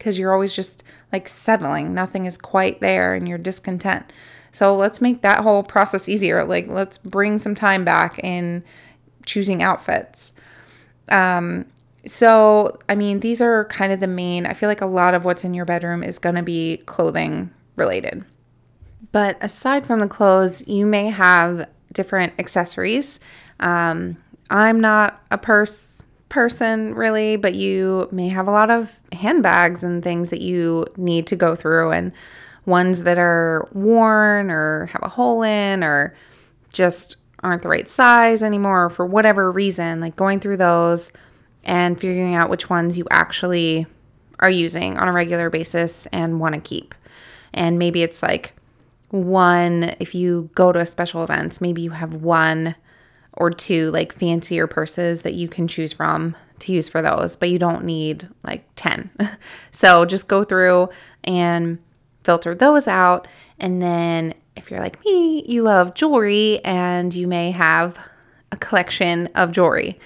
Cuz 0.00 0.18
you're 0.18 0.32
always 0.32 0.54
just 0.54 0.82
like 1.12 1.28
settling, 1.28 1.94
nothing 1.94 2.26
is 2.26 2.38
quite 2.38 2.80
there 2.80 3.14
and 3.14 3.28
you're 3.28 3.38
discontent. 3.38 4.12
So 4.50 4.74
let's 4.74 5.00
make 5.00 5.22
that 5.22 5.42
whole 5.42 5.62
process 5.62 6.08
easier. 6.08 6.44
Like 6.44 6.68
let's 6.68 6.98
bring 6.98 7.38
some 7.38 7.54
time 7.54 7.84
back 7.84 8.18
in 8.20 8.64
choosing 9.26 9.62
outfits. 9.62 10.32
Um 11.08 11.66
so, 12.06 12.78
I 12.88 12.94
mean, 12.94 13.20
these 13.20 13.42
are 13.42 13.66
kind 13.66 13.92
of 13.92 14.00
the 14.00 14.06
main, 14.06 14.46
I 14.46 14.54
feel 14.54 14.68
like 14.68 14.80
a 14.80 14.86
lot 14.86 15.14
of 15.14 15.24
what's 15.24 15.44
in 15.44 15.52
your 15.52 15.64
bedroom 15.64 16.02
is 16.02 16.18
going 16.18 16.36
to 16.36 16.42
be 16.42 16.78
clothing 16.86 17.50
related. 17.76 18.24
But 19.12 19.36
aside 19.40 19.86
from 19.86 20.00
the 20.00 20.08
clothes, 20.08 20.66
you 20.66 20.86
may 20.86 21.06
have 21.06 21.68
different 21.98 22.32
accessories. 22.38 23.18
Um, 23.58 24.16
I'm 24.50 24.80
not 24.80 25.20
a 25.32 25.36
purse 25.36 26.04
person 26.28 26.94
really, 26.94 27.36
but 27.36 27.56
you 27.56 28.08
may 28.12 28.28
have 28.28 28.46
a 28.46 28.52
lot 28.52 28.70
of 28.70 28.94
handbags 29.12 29.82
and 29.82 30.00
things 30.00 30.30
that 30.30 30.40
you 30.40 30.86
need 30.96 31.26
to 31.26 31.34
go 31.34 31.56
through, 31.56 31.90
and 31.90 32.12
ones 32.66 33.02
that 33.02 33.18
are 33.18 33.68
worn 33.72 34.48
or 34.48 34.86
have 34.92 35.02
a 35.02 35.08
hole 35.08 35.42
in 35.42 35.82
or 35.82 36.14
just 36.72 37.16
aren't 37.42 37.62
the 37.62 37.68
right 37.68 37.88
size 37.88 38.44
anymore 38.44 38.90
for 38.90 39.04
whatever 39.04 39.50
reason. 39.50 40.00
Like 40.00 40.14
going 40.14 40.38
through 40.38 40.58
those 40.58 41.10
and 41.64 41.98
figuring 41.98 42.36
out 42.36 42.48
which 42.48 42.70
ones 42.70 42.96
you 42.96 43.06
actually 43.10 43.86
are 44.38 44.50
using 44.50 44.98
on 44.98 45.08
a 45.08 45.12
regular 45.12 45.50
basis 45.50 46.06
and 46.12 46.38
want 46.38 46.54
to 46.54 46.60
keep. 46.60 46.94
And 47.52 47.76
maybe 47.76 48.04
it's 48.04 48.22
like 48.22 48.54
one, 49.10 49.94
if 50.00 50.14
you 50.14 50.50
go 50.54 50.72
to 50.72 50.80
a 50.80 50.86
special 50.86 51.24
events, 51.24 51.60
maybe 51.60 51.82
you 51.82 51.90
have 51.90 52.14
one 52.14 52.74
or 53.32 53.50
two 53.50 53.90
like 53.90 54.12
fancier 54.12 54.66
purses 54.66 55.22
that 55.22 55.34
you 55.34 55.48
can 55.48 55.68
choose 55.68 55.92
from 55.92 56.36
to 56.58 56.72
use 56.72 56.88
for 56.88 57.00
those, 57.00 57.36
but 57.36 57.50
you 57.50 57.58
don't 57.58 57.84
need 57.84 58.28
like 58.42 58.64
10. 58.76 59.10
so 59.70 60.04
just 60.04 60.28
go 60.28 60.44
through 60.44 60.88
and 61.24 61.78
filter 62.24 62.54
those 62.54 62.88
out. 62.88 63.28
And 63.58 63.80
then 63.80 64.34
if 64.56 64.70
you're 64.70 64.80
like 64.80 65.02
me, 65.04 65.44
you 65.46 65.62
love 65.62 65.94
jewelry 65.94 66.62
and 66.64 67.14
you 67.14 67.26
may 67.26 67.52
have 67.52 67.98
a 68.50 68.56
collection 68.56 69.28
of 69.34 69.52
jewelry. 69.52 69.98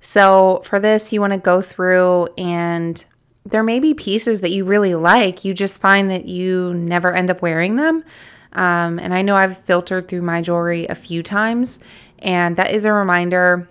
So 0.00 0.62
for 0.64 0.80
this, 0.80 1.12
you 1.12 1.20
want 1.20 1.34
to 1.34 1.38
go 1.38 1.60
through 1.60 2.28
and 2.38 3.04
there 3.44 3.62
may 3.62 3.80
be 3.80 3.94
pieces 3.94 4.40
that 4.40 4.50
you 4.50 4.64
really 4.64 4.94
like. 4.94 5.44
You 5.44 5.54
just 5.54 5.80
find 5.80 6.10
that 6.10 6.26
you 6.26 6.74
never 6.74 7.14
end 7.14 7.30
up 7.30 7.42
wearing 7.42 7.76
them. 7.76 8.04
Um, 8.52 8.98
and 8.98 9.12
I 9.12 9.22
know 9.22 9.36
I've 9.36 9.58
filtered 9.58 10.08
through 10.08 10.22
my 10.22 10.42
jewelry 10.42 10.86
a 10.86 10.94
few 10.94 11.22
times, 11.22 11.78
and 12.18 12.56
that 12.56 12.72
is 12.72 12.84
a 12.84 12.92
reminder 12.92 13.68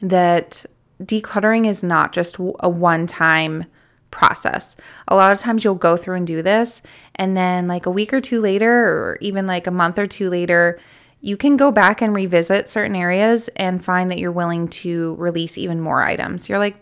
that 0.00 0.64
decluttering 1.02 1.66
is 1.66 1.82
not 1.82 2.12
just 2.12 2.36
a 2.38 2.68
one 2.68 3.06
time 3.06 3.66
process. 4.10 4.76
A 5.08 5.16
lot 5.16 5.32
of 5.32 5.38
times 5.38 5.64
you'll 5.64 5.74
go 5.74 5.96
through 5.96 6.16
and 6.16 6.26
do 6.26 6.42
this, 6.42 6.82
and 7.16 7.36
then 7.36 7.68
like 7.68 7.86
a 7.86 7.90
week 7.90 8.12
or 8.12 8.20
two 8.20 8.40
later, 8.40 8.70
or 8.70 9.18
even 9.20 9.46
like 9.46 9.66
a 9.66 9.70
month 9.70 9.98
or 9.98 10.06
two 10.06 10.30
later, 10.30 10.78
you 11.20 11.36
can 11.36 11.56
go 11.56 11.70
back 11.70 12.00
and 12.00 12.14
revisit 12.14 12.68
certain 12.68 12.94
areas 12.94 13.48
and 13.56 13.84
find 13.84 14.10
that 14.10 14.18
you're 14.18 14.32
willing 14.32 14.68
to 14.68 15.14
release 15.16 15.58
even 15.58 15.80
more 15.80 16.02
items. 16.02 16.48
You're 16.48 16.58
like, 16.58 16.76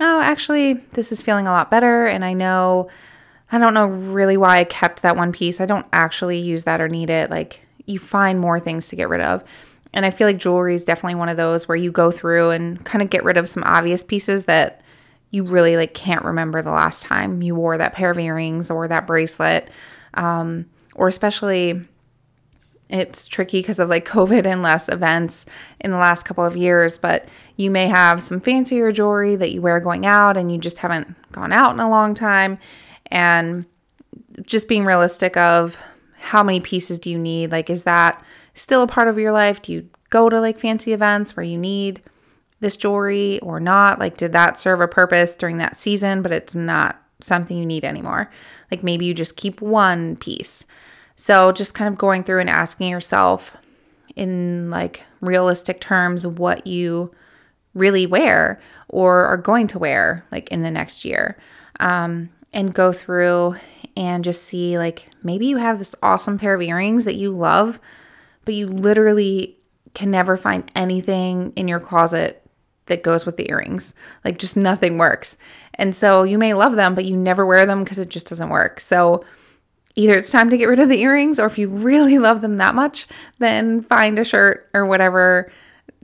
oh, 0.00 0.20
actually, 0.20 0.74
this 0.92 1.12
is 1.12 1.22
feeling 1.22 1.46
a 1.46 1.50
lot 1.50 1.70
better. 1.70 2.06
And 2.06 2.24
I 2.24 2.32
know, 2.32 2.88
I 3.50 3.58
don't 3.58 3.74
know 3.74 3.86
really 3.86 4.36
why 4.36 4.58
I 4.58 4.64
kept 4.64 5.02
that 5.02 5.16
one 5.16 5.32
piece. 5.32 5.60
I 5.60 5.66
don't 5.66 5.86
actually 5.92 6.38
use 6.38 6.64
that 6.64 6.80
or 6.80 6.88
need 6.88 7.10
it. 7.10 7.30
Like, 7.30 7.60
you 7.86 7.98
find 7.98 8.38
more 8.38 8.60
things 8.60 8.88
to 8.88 8.96
get 8.96 9.08
rid 9.08 9.22
of. 9.22 9.42
And 9.94 10.04
I 10.04 10.10
feel 10.10 10.26
like 10.26 10.36
jewelry 10.36 10.74
is 10.74 10.84
definitely 10.84 11.14
one 11.14 11.30
of 11.30 11.36
those 11.38 11.66
where 11.66 11.76
you 11.76 11.90
go 11.90 12.10
through 12.10 12.50
and 12.50 12.84
kind 12.84 13.02
of 13.02 13.10
get 13.10 13.24
rid 13.24 13.38
of 13.38 13.48
some 13.48 13.64
obvious 13.64 14.04
pieces 14.04 14.44
that 14.44 14.82
you 15.30 15.44
really 15.44 15.76
like 15.76 15.94
can't 15.94 16.24
remember 16.24 16.62
the 16.62 16.70
last 16.70 17.02
time 17.02 17.42
you 17.42 17.54
wore 17.54 17.78
that 17.78 17.94
pair 17.94 18.10
of 18.10 18.18
earrings 18.18 18.70
or 18.70 18.86
that 18.88 19.06
bracelet. 19.06 19.70
Um, 20.14 20.66
or 20.94 21.08
especially 21.08 21.82
it's 22.90 23.26
tricky 23.26 23.60
because 23.60 23.78
of 23.78 23.88
like 23.88 24.06
COVID 24.08 24.46
and 24.46 24.62
less 24.62 24.88
events 24.88 25.46
in 25.80 25.90
the 25.90 25.98
last 25.98 26.24
couple 26.24 26.44
of 26.44 26.56
years, 26.56 26.98
but 26.98 27.26
you 27.56 27.70
may 27.70 27.88
have 27.88 28.22
some 28.22 28.40
fancier 28.40 28.92
jewelry 28.92 29.36
that 29.36 29.52
you 29.52 29.62
wear 29.62 29.80
going 29.80 30.06
out 30.06 30.36
and 30.36 30.52
you 30.52 30.58
just 30.58 30.78
haven't 30.78 31.14
gone 31.32 31.52
out 31.52 31.72
in 31.72 31.80
a 31.80 31.90
long 31.90 32.14
time. 32.14 32.58
And 33.08 33.66
just 34.42 34.68
being 34.68 34.84
realistic 34.84 35.36
of 35.36 35.78
how 36.18 36.42
many 36.42 36.60
pieces 36.60 36.98
do 36.98 37.10
you 37.10 37.18
need? 37.18 37.52
Like, 37.52 37.70
is 37.70 37.84
that 37.84 38.22
still 38.54 38.82
a 38.82 38.86
part 38.86 39.08
of 39.08 39.18
your 39.18 39.32
life? 39.32 39.62
Do 39.62 39.72
you 39.72 39.88
go 40.10 40.28
to 40.28 40.40
like 40.40 40.58
fancy 40.58 40.92
events 40.92 41.36
where 41.36 41.44
you 41.44 41.58
need 41.58 42.02
this 42.60 42.76
jewelry 42.76 43.38
or 43.40 43.60
not? 43.60 43.98
Like, 43.98 44.16
did 44.16 44.32
that 44.32 44.58
serve 44.58 44.80
a 44.80 44.88
purpose 44.88 45.36
during 45.36 45.58
that 45.58 45.76
season, 45.76 46.22
but 46.22 46.32
it's 46.32 46.54
not 46.54 47.02
something 47.20 47.56
you 47.56 47.66
need 47.66 47.84
anymore? 47.84 48.30
Like, 48.70 48.82
maybe 48.82 49.06
you 49.06 49.14
just 49.14 49.36
keep 49.36 49.60
one 49.60 50.16
piece. 50.16 50.66
So, 51.16 51.52
just 51.52 51.74
kind 51.74 51.92
of 51.92 51.98
going 51.98 52.24
through 52.24 52.40
and 52.40 52.50
asking 52.50 52.90
yourself 52.90 53.56
in 54.16 54.70
like 54.70 55.02
realistic 55.20 55.80
terms 55.80 56.26
what 56.26 56.66
you 56.66 57.12
really 57.74 58.06
wear 58.06 58.60
or 58.88 59.24
are 59.24 59.36
going 59.36 59.66
to 59.68 59.78
wear 59.78 60.24
like 60.32 60.48
in 60.50 60.62
the 60.62 60.70
next 60.70 61.04
year. 61.04 61.38
Um, 61.80 62.30
and 62.52 62.74
go 62.74 62.92
through 62.92 63.56
and 63.96 64.24
just 64.24 64.44
see 64.44 64.78
like 64.78 65.08
maybe 65.22 65.46
you 65.46 65.56
have 65.56 65.78
this 65.78 65.94
awesome 66.02 66.38
pair 66.38 66.54
of 66.54 66.62
earrings 66.62 67.04
that 67.04 67.16
you 67.16 67.30
love, 67.30 67.80
but 68.44 68.54
you 68.54 68.66
literally 68.66 69.56
can 69.94 70.10
never 70.10 70.36
find 70.36 70.70
anything 70.74 71.52
in 71.56 71.68
your 71.68 71.80
closet 71.80 72.42
that 72.86 73.02
goes 73.02 73.26
with 73.26 73.36
the 73.36 73.50
earrings. 73.50 73.94
Like 74.24 74.38
just 74.38 74.56
nothing 74.56 74.98
works. 74.98 75.36
And 75.74 75.94
so 75.94 76.24
you 76.24 76.38
may 76.38 76.54
love 76.54 76.76
them, 76.76 76.94
but 76.94 77.04
you 77.04 77.16
never 77.16 77.46
wear 77.46 77.66
them 77.66 77.84
because 77.84 77.98
it 77.98 78.08
just 78.08 78.28
doesn't 78.28 78.48
work. 78.48 78.80
So 78.80 79.24
either 79.94 80.16
it's 80.16 80.30
time 80.30 80.50
to 80.50 80.56
get 80.56 80.68
rid 80.68 80.78
of 80.78 80.88
the 80.88 81.00
earrings, 81.02 81.38
or 81.38 81.46
if 81.46 81.58
you 81.58 81.68
really 81.68 82.18
love 82.20 82.40
them 82.40 82.56
that 82.56 82.74
much, 82.74 83.06
then 83.38 83.82
find 83.82 84.18
a 84.18 84.24
shirt 84.24 84.68
or 84.72 84.86
whatever 84.86 85.50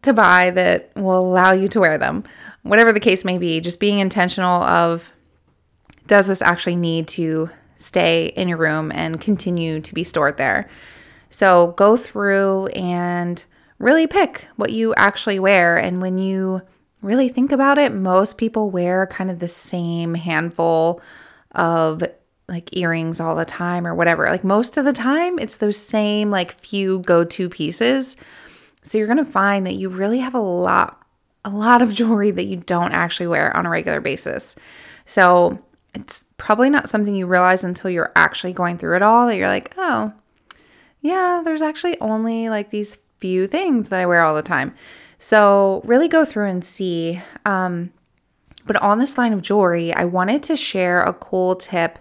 to 0.03 0.13
buy 0.13 0.51
that 0.51 0.91
will 0.97 1.19
allow 1.19 1.53
you 1.53 1.69
to 1.69 1.81
wear 1.81 1.97
them. 1.97 2.25
Whatever 2.63 2.93
the 2.93 3.01
case 3.01 3.25
may 3.25 3.39
be, 3.39 3.61
just 3.61 3.81
being 3.81 3.99
intentional 4.01 4.63
of 4.63 5.13
does 6.07 6.27
this 6.27 6.43
actually 6.43 6.77
need 6.77 7.09
to 7.09 7.51
stay 7.77 8.27
in 8.27 8.49
your 8.49 8.59
room 8.59 8.93
and 8.93 9.21
continue 9.21 9.81
to 9.81 9.95
be 9.95 10.05
stored 10.05 10.37
there? 10.37 10.69
So 11.31 11.69
go 11.77 11.97
through 11.97 12.69
and 12.69 13.45
really 13.79 14.07
pick 14.07 14.47
what 14.57 14.71
you 14.73 14.95
actually 14.95 15.39
wear. 15.39 15.77
And 15.77 16.01
when 16.01 16.19
you 16.19 16.63
really 17.03 17.29
think 17.29 17.53
about 17.53 17.79
it, 17.79 17.93
most 17.93 18.39
people 18.39 18.71
wear 18.71 19.07
kind 19.07 19.31
of 19.31 19.39
the 19.39 19.49
same 19.49 20.15
handful 20.15 21.01
of 21.53 22.03
like 22.49 22.77
earrings 22.77 23.21
all 23.21 23.35
the 23.35 23.45
time 23.45 23.87
or 23.87 23.95
whatever. 23.95 24.27
Like 24.27 24.45
most 24.45 24.77
of 24.77 24.85
the 24.85 24.93
time, 24.93 25.39
it's 25.39 25.57
those 25.57 25.77
same 25.77 26.31
like 26.31 26.53
few 26.53 27.01
go 27.01 27.25
to 27.25 27.49
pieces. 27.49 28.17
So 28.83 28.99
you're 28.99 29.07
going 29.07 29.25
to 29.25 29.25
find 29.25 29.67
that 29.67 29.75
you 29.75 29.89
really 29.89 30.19
have 30.19 30.35
a 30.35 30.41
lot 30.41 31.01
a 31.47 31.51
lot 31.51 31.83
of 31.83 31.93
jewelry 31.93 32.31
that 32.31 32.45
you 32.45 32.57
don't 32.57 32.93
actually 32.93 33.27
wear 33.27 33.55
on 33.55 33.67
a 33.67 33.71
regular 33.71 34.01
basis. 34.01 34.57
So 35.05 35.63
it's 35.95 36.25
probably 36.37 36.71
not 36.71 36.89
something 36.89 37.15
you 37.15 37.27
realize 37.27 37.65
until 37.65 37.91
you're 37.91 38.13
actually 38.17 38.53
going 38.53 38.79
through 38.79 38.97
it 38.97 39.03
all 39.03 39.27
that 39.27 39.37
you're 39.37 39.49
like, 39.49 39.73
oh, 39.77 40.13
yeah, 41.01 41.43
there's 41.45 41.63
actually 41.63 41.99
only 42.01 42.49
like 42.49 42.71
these 42.71 42.97
few 43.19 43.47
things 43.47 43.89
that 43.89 44.01
I 44.01 44.07
wear 44.07 44.23
all 44.23 44.35
the 44.35 44.43
time. 44.43 44.75
So 45.19 45.83
really 45.85 46.09
go 46.09 46.25
through 46.25 46.49
and 46.49 46.65
see. 46.65 47.23
Um, 47.47 47.93
but 48.67 48.77
on 48.77 48.99
this 48.99 49.17
line 49.17 49.33
of 49.33 49.43
jewelry, 49.43 49.93
I 49.95 50.05
wanted 50.05 50.43
to 50.45 50.57
share 50.57 51.03
a 51.03 51.13
cool 51.13 51.57
tip 51.57 51.99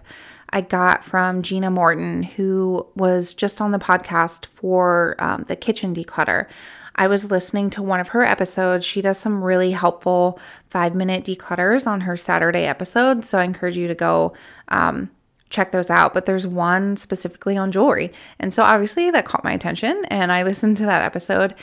I 0.50 0.60
got 0.60 1.04
from 1.04 1.42
Gina 1.42 1.70
Morton, 1.70 2.22
who 2.22 2.86
was 2.94 3.34
just 3.34 3.60
on 3.60 3.72
the 3.72 3.78
podcast 3.78 4.46
for 4.46 5.16
um, 5.18 5.44
the 5.48 5.56
kitchen 5.56 5.94
declutter. 5.94 6.46
I 6.96 7.06
was 7.06 7.30
listening 7.30 7.70
to 7.70 7.82
one 7.82 8.00
of 8.00 8.08
her 8.08 8.22
episodes. 8.22 8.86
She 8.86 9.00
does 9.00 9.18
some 9.18 9.42
really 9.42 9.72
helpful 9.72 10.38
five 10.66 10.94
minute 10.94 11.24
declutters 11.24 11.86
on 11.86 12.02
her 12.02 12.16
Saturday 12.16 12.64
episode. 12.64 13.24
So 13.24 13.38
I 13.38 13.44
encourage 13.44 13.76
you 13.76 13.88
to 13.88 13.94
go 13.94 14.34
um, 14.68 15.10
check 15.50 15.72
those 15.72 15.90
out. 15.90 16.14
But 16.14 16.26
there's 16.26 16.46
one 16.46 16.96
specifically 16.96 17.56
on 17.56 17.72
jewelry. 17.72 18.12
And 18.38 18.54
so 18.54 18.62
obviously 18.62 19.10
that 19.10 19.24
caught 19.24 19.44
my 19.44 19.52
attention 19.52 20.04
and 20.08 20.30
I 20.30 20.42
listened 20.44 20.76
to 20.78 20.86
that 20.86 21.02
episode. 21.02 21.54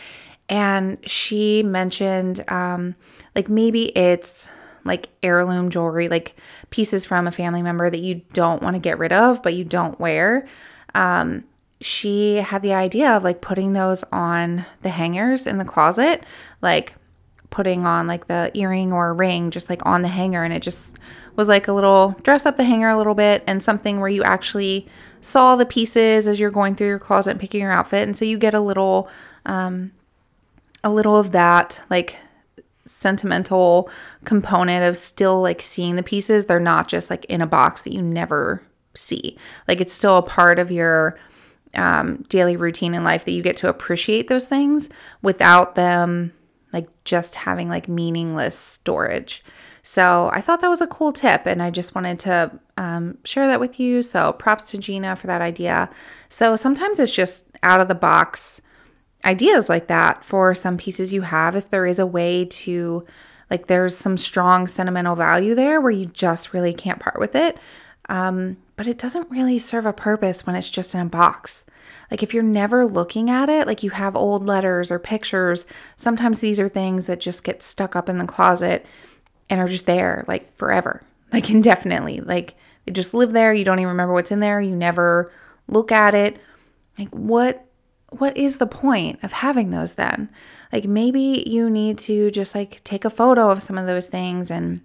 And 0.49 0.97
she 1.09 1.63
mentioned 1.63 2.43
um, 2.51 2.95
like 3.35 3.47
maybe 3.47 3.95
it's 3.97 4.49
like 4.83 5.09
heirloom 5.23 5.69
jewelry, 5.69 6.09
like 6.09 6.35
pieces 6.71 7.05
from 7.05 7.27
a 7.27 7.31
family 7.31 7.61
member 7.61 7.89
that 7.89 7.99
you 7.99 8.21
don't 8.33 8.61
want 8.61 8.75
to 8.75 8.79
get 8.79 8.97
rid 8.97 9.13
of, 9.13 9.43
but 9.43 9.53
you 9.53 9.63
don't 9.63 9.99
wear. 9.99 10.47
Um, 10.95 11.45
she 11.81 12.35
had 12.35 12.61
the 12.61 12.73
idea 12.73 13.09
of 13.09 13.23
like 13.23 13.41
putting 13.41 13.73
those 13.73 14.03
on 14.11 14.65
the 14.83 14.89
hangers 14.89 15.47
in 15.47 15.57
the 15.57 15.65
closet, 15.65 16.25
like 16.61 16.95
putting 17.49 17.85
on 17.85 18.07
like 18.07 18.27
the 18.27 18.51
earring 18.53 18.93
or 18.93 19.13
ring 19.13 19.51
just 19.51 19.69
like 19.69 19.85
on 19.85 20.03
the 20.03 20.07
hanger. 20.07 20.43
And 20.43 20.53
it 20.53 20.61
just 20.61 20.97
was 21.35 21.47
like 21.47 21.67
a 21.67 21.73
little 21.73 22.15
dress 22.23 22.45
up 22.45 22.55
the 22.55 22.63
hanger 22.63 22.89
a 22.89 22.97
little 22.97 23.15
bit 23.15 23.43
and 23.47 23.61
something 23.61 23.99
where 23.99 24.09
you 24.09 24.23
actually 24.23 24.87
saw 25.19 25.55
the 25.55 25.65
pieces 25.65 26.27
as 26.27 26.39
you're 26.39 26.51
going 26.51 26.75
through 26.75 26.87
your 26.87 26.99
closet 26.99 27.31
and 27.31 27.39
picking 27.39 27.61
your 27.61 27.71
outfit. 27.71 28.07
And 28.07 28.15
so 28.15 28.25
you 28.25 28.37
get 28.37 28.53
a 28.53 28.61
little, 28.61 29.09
um, 29.45 29.91
a 30.83 30.89
little 30.91 31.17
of 31.17 31.31
that 31.31 31.81
like 31.89 32.17
sentimental 32.85 33.89
component 34.23 34.83
of 34.83 34.97
still 34.97 35.41
like 35.41 35.61
seeing 35.61 35.95
the 35.95 36.03
pieces. 36.03 36.45
They're 36.45 36.59
not 36.59 36.87
just 36.87 37.09
like 37.09 37.25
in 37.25 37.41
a 37.41 37.47
box 37.47 37.81
that 37.81 37.93
you 37.93 38.01
never 38.01 38.63
see. 38.93 39.37
Like 39.67 39.81
it's 39.81 39.93
still 39.93 40.17
a 40.17 40.21
part 40.21 40.59
of 40.59 40.71
your 40.71 41.19
um, 41.75 42.23
daily 42.29 42.55
routine 42.55 42.93
in 42.93 43.03
life 43.03 43.25
that 43.25 43.31
you 43.31 43.41
get 43.41 43.57
to 43.57 43.69
appreciate 43.69 44.27
those 44.27 44.47
things 44.47 44.89
without 45.21 45.75
them 45.75 46.33
like 46.73 46.87
just 47.03 47.35
having 47.35 47.69
like 47.69 47.87
meaningless 47.87 48.57
storage. 48.57 49.43
So 49.83 50.29
I 50.31 50.41
thought 50.41 50.61
that 50.61 50.69
was 50.69 50.81
a 50.81 50.87
cool 50.87 51.11
tip 51.11 51.45
and 51.45 51.61
I 51.61 51.69
just 51.69 51.95
wanted 51.95 52.19
to 52.21 52.59
um, 52.77 53.17
share 53.25 53.47
that 53.47 53.59
with 53.59 53.79
you. 53.79 54.01
So 54.01 54.33
props 54.33 54.65
to 54.71 54.77
Gina 54.77 55.15
for 55.15 55.27
that 55.27 55.41
idea. 55.41 55.89
So 56.29 56.55
sometimes 56.55 56.99
it's 56.99 57.11
just 57.13 57.45
out 57.63 57.81
of 57.81 57.87
the 57.87 57.95
box 57.95 58.61
ideas 59.25 59.69
like 59.69 59.87
that 59.87 60.23
for 60.23 60.53
some 60.53 60.77
pieces 60.77 61.13
you 61.13 61.21
have. 61.23 61.55
If 61.55 61.69
there 61.69 61.85
is 61.85 61.99
a 61.99 62.05
way 62.05 62.45
to, 62.45 63.05
like, 63.49 63.67
there's 63.67 63.95
some 63.95 64.17
strong 64.17 64.67
sentimental 64.67 65.15
value 65.15 65.55
there 65.55 65.81
where 65.81 65.91
you 65.91 66.05
just 66.07 66.53
really 66.53 66.73
can't 66.73 66.99
part 66.99 67.19
with 67.19 67.35
it. 67.35 67.57
Um, 68.09 68.57
but 68.75 68.87
it 68.87 68.97
doesn't 68.97 69.29
really 69.29 69.59
serve 69.59 69.85
a 69.85 69.93
purpose 69.93 70.45
when 70.45 70.55
it's 70.55 70.69
just 70.69 70.95
in 70.95 71.01
a 71.01 71.05
box. 71.05 71.65
Like 72.09 72.23
if 72.23 72.33
you're 72.33 72.43
never 72.43 72.85
looking 72.85 73.29
at 73.29 73.49
it, 73.49 73.67
like 73.67 73.83
you 73.83 73.91
have 73.91 74.15
old 74.15 74.45
letters 74.45 74.91
or 74.91 74.99
pictures, 74.99 75.65
sometimes 75.95 76.39
these 76.39 76.59
are 76.59 76.69
things 76.69 77.05
that 77.05 77.19
just 77.19 77.43
get 77.43 77.63
stuck 77.63 77.95
up 77.95 78.09
in 78.09 78.17
the 78.17 78.25
closet 78.25 78.85
and 79.49 79.59
are 79.59 79.67
just 79.67 79.85
there 79.85 80.25
like 80.27 80.55
forever, 80.57 81.03
like 81.31 81.49
indefinitely. 81.51 82.19
Like 82.19 82.55
they 82.85 82.91
just 82.91 83.13
live 83.13 83.31
there, 83.31 83.53
you 83.53 83.65
don't 83.65 83.79
even 83.79 83.89
remember 83.89 84.13
what's 84.13 84.31
in 84.31 84.39
there, 84.39 84.59
you 84.61 84.75
never 84.75 85.31
look 85.67 85.91
at 85.91 86.13
it. 86.13 86.39
Like 86.97 87.09
what 87.09 87.65
what 88.09 88.35
is 88.35 88.57
the 88.57 88.67
point 88.67 89.23
of 89.23 89.31
having 89.31 89.69
those 89.69 89.93
then? 89.93 90.29
Like 90.73 90.85
maybe 90.85 91.45
you 91.47 91.69
need 91.69 91.97
to 91.99 92.29
just 92.29 92.53
like 92.53 92.83
take 92.83 93.05
a 93.05 93.09
photo 93.09 93.49
of 93.49 93.61
some 93.61 93.77
of 93.77 93.87
those 93.87 94.07
things 94.07 94.51
and 94.51 94.81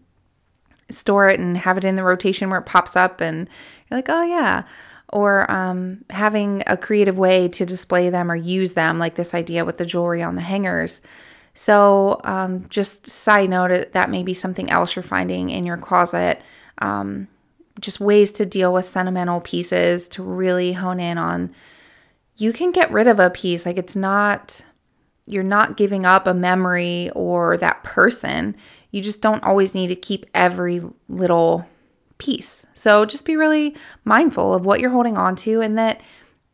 store 0.91 1.29
it 1.29 1.41
and 1.41 1.59
have 1.59 1.79
it 1.79 1.85
in 1.85 1.97
the 1.97 2.05
rotation 2.05 2.51
where 2.51 2.61
it 2.61 2.67
pops 2.67 2.97
up 2.97 3.21
and 3.21 3.49
you're 3.89 3.99
like, 3.99 4.09
oh 4.09 4.23
yeah. 4.23 4.65
Or 5.13 5.51
um, 5.51 6.05
having 6.11 6.63
a 6.67 6.77
creative 6.77 7.17
way 7.17 7.49
to 7.49 7.65
display 7.65 8.11
them 8.11 8.31
or 8.31 8.37
use 8.37 8.73
them, 8.73 8.99
like 8.99 9.15
this 9.15 9.35
idea 9.35 9.65
with 9.65 9.77
the 9.77 9.87
jewelry 9.87 10.23
on 10.23 10.35
the 10.35 10.43
hangers. 10.43 11.01
So, 11.55 12.21
um, 12.25 12.69
just 12.69 13.07
side 13.07 13.49
note, 13.49 13.93
that 13.93 14.11
may 14.11 14.23
be 14.23 14.35
something 14.35 14.69
else 14.69 14.95
you're 14.95 15.03
finding 15.03 15.49
in 15.51 15.65
your 15.65 15.79
closet. 15.79 16.43
Um, 16.79 17.29
just 17.81 18.01
ways 18.01 18.33
to 18.33 18.47
deal 18.47 18.73
with 18.73 18.85
sentimental 18.85 19.41
pieces 19.41 20.09
to 20.09 20.23
really 20.23 20.73
hone 20.75 21.01
in 21.01 21.19
on. 21.19 21.55
You 22.37 22.53
can 22.53 22.73
get 22.73 22.91
rid 22.91 23.07
of 23.07 23.19
a 23.19 23.31
piece, 23.31 23.65
like 23.65 23.79
it's 23.79 23.97
not, 23.97 24.61
you're 25.27 25.43
not 25.43 25.77
giving 25.77 26.05
up 26.05 26.27
a 26.27 26.35
memory 26.35 27.11
or 27.15 27.57
that 27.57 27.83
person 27.83 28.57
you 28.97 29.03
just 29.03 29.21
don't 29.21 29.45
always 29.45 29.75
need 29.75 29.89
to 29.89 29.95
keep 29.95 30.25
every 30.33 30.81
little 31.07 31.69
piece. 32.17 32.65
So 32.73 33.05
just 33.05 33.27
be 33.27 33.37
really 33.37 33.77
mindful 34.07 34.55
of 34.55 34.65
what 34.65 34.81
you're 34.81 34.91
holding 34.91 35.19
on 35.19 35.37
to 35.37 35.61
and 35.61 35.77
that 35.77 36.01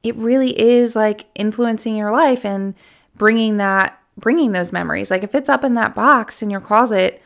it 0.03 0.17
really 0.17 0.61
is 0.61 0.97
like 0.97 1.27
influencing 1.37 1.95
your 1.95 2.11
life 2.11 2.45
and 2.45 2.75
bringing 3.15 3.59
that 3.59 3.97
bringing 4.19 4.51
those 4.51 4.73
memories. 4.73 5.09
Like 5.09 5.23
if 5.23 5.37
it's 5.37 5.49
up 5.49 5.63
in 5.63 5.75
that 5.75 5.95
box 5.95 6.43
in 6.43 6.51
your 6.51 6.61
closet, 6.61 7.23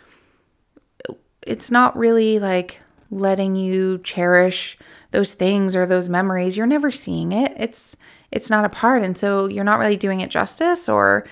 it's 1.40 1.70
not 1.70 1.96
really 1.96 2.38
like 2.38 2.80
letting 3.10 3.56
you 3.56 3.98
cherish 4.04 4.76
those 5.12 5.32
things 5.32 5.74
or 5.74 5.86
those 5.86 6.10
memories. 6.10 6.58
You're 6.58 6.66
never 6.66 6.92
seeing 6.92 7.32
it. 7.32 7.54
It's 7.56 7.96
it's 8.30 8.50
not 8.50 8.66
a 8.66 8.68
part 8.68 9.02
and 9.02 9.16
so 9.16 9.48
you're 9.48 9.64
not 9.64 9.78
really 9.78 9.96
doing 9.96 10.20
it 10.20 10.28
justice 10.30 10.90
or 10.90 11.26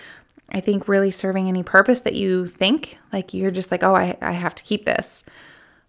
I 0.50 0.61
think 0.61 0.88
really 0.88 1.11
serving 1.11 1.48
any 1.48 1.62
purpose 1.62 2.00
that 2.00 2.14
you 2.14 2.46
think. 2.46 2.98
Like 3.12 3.35
you're 3.35 3.50
just 3.50 3.70
like, 3.70 3.83
oh, 3.83 3.94
I, 3.94 4.16
I 4.20 4.33
have 4.33 4.54
to 4.57 4.62
keep 4.62 4.85
this. 4.85 5.24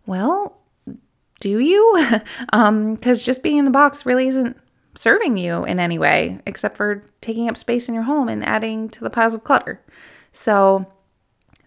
Well, 0.05 0.57
do 1.39 1.59
you? 1.59 2.07
um, 2.53 2.95
because 2.95 3.21
just 3.21 3.43
being 3.43 3.57
in 3.57 3.65
the 3.65 3.71
box 3.71 4.05
really 4.05 4.27
isn't 4.27 4.57
serving 4.95 5.37
you 5.37 5.65
in 5.65 5.79
any 5.79 5.99
way, 5.99 6.39
except 6.45 6.77
for 6.77 7.03
taking 7.21 7.49
up 7.49 7.57
space 7.57 7.87
in 7.89 7.93
your 7.93 8.03
home 8.03 8.29
and 8.29 8.45
adding 8.45 8.89
to 8.89 9.01
the 9.01 9.09
piles 9.09 9.33
of 9.33 9.43
clutter. 9.43 9.81
So 10.31 10.85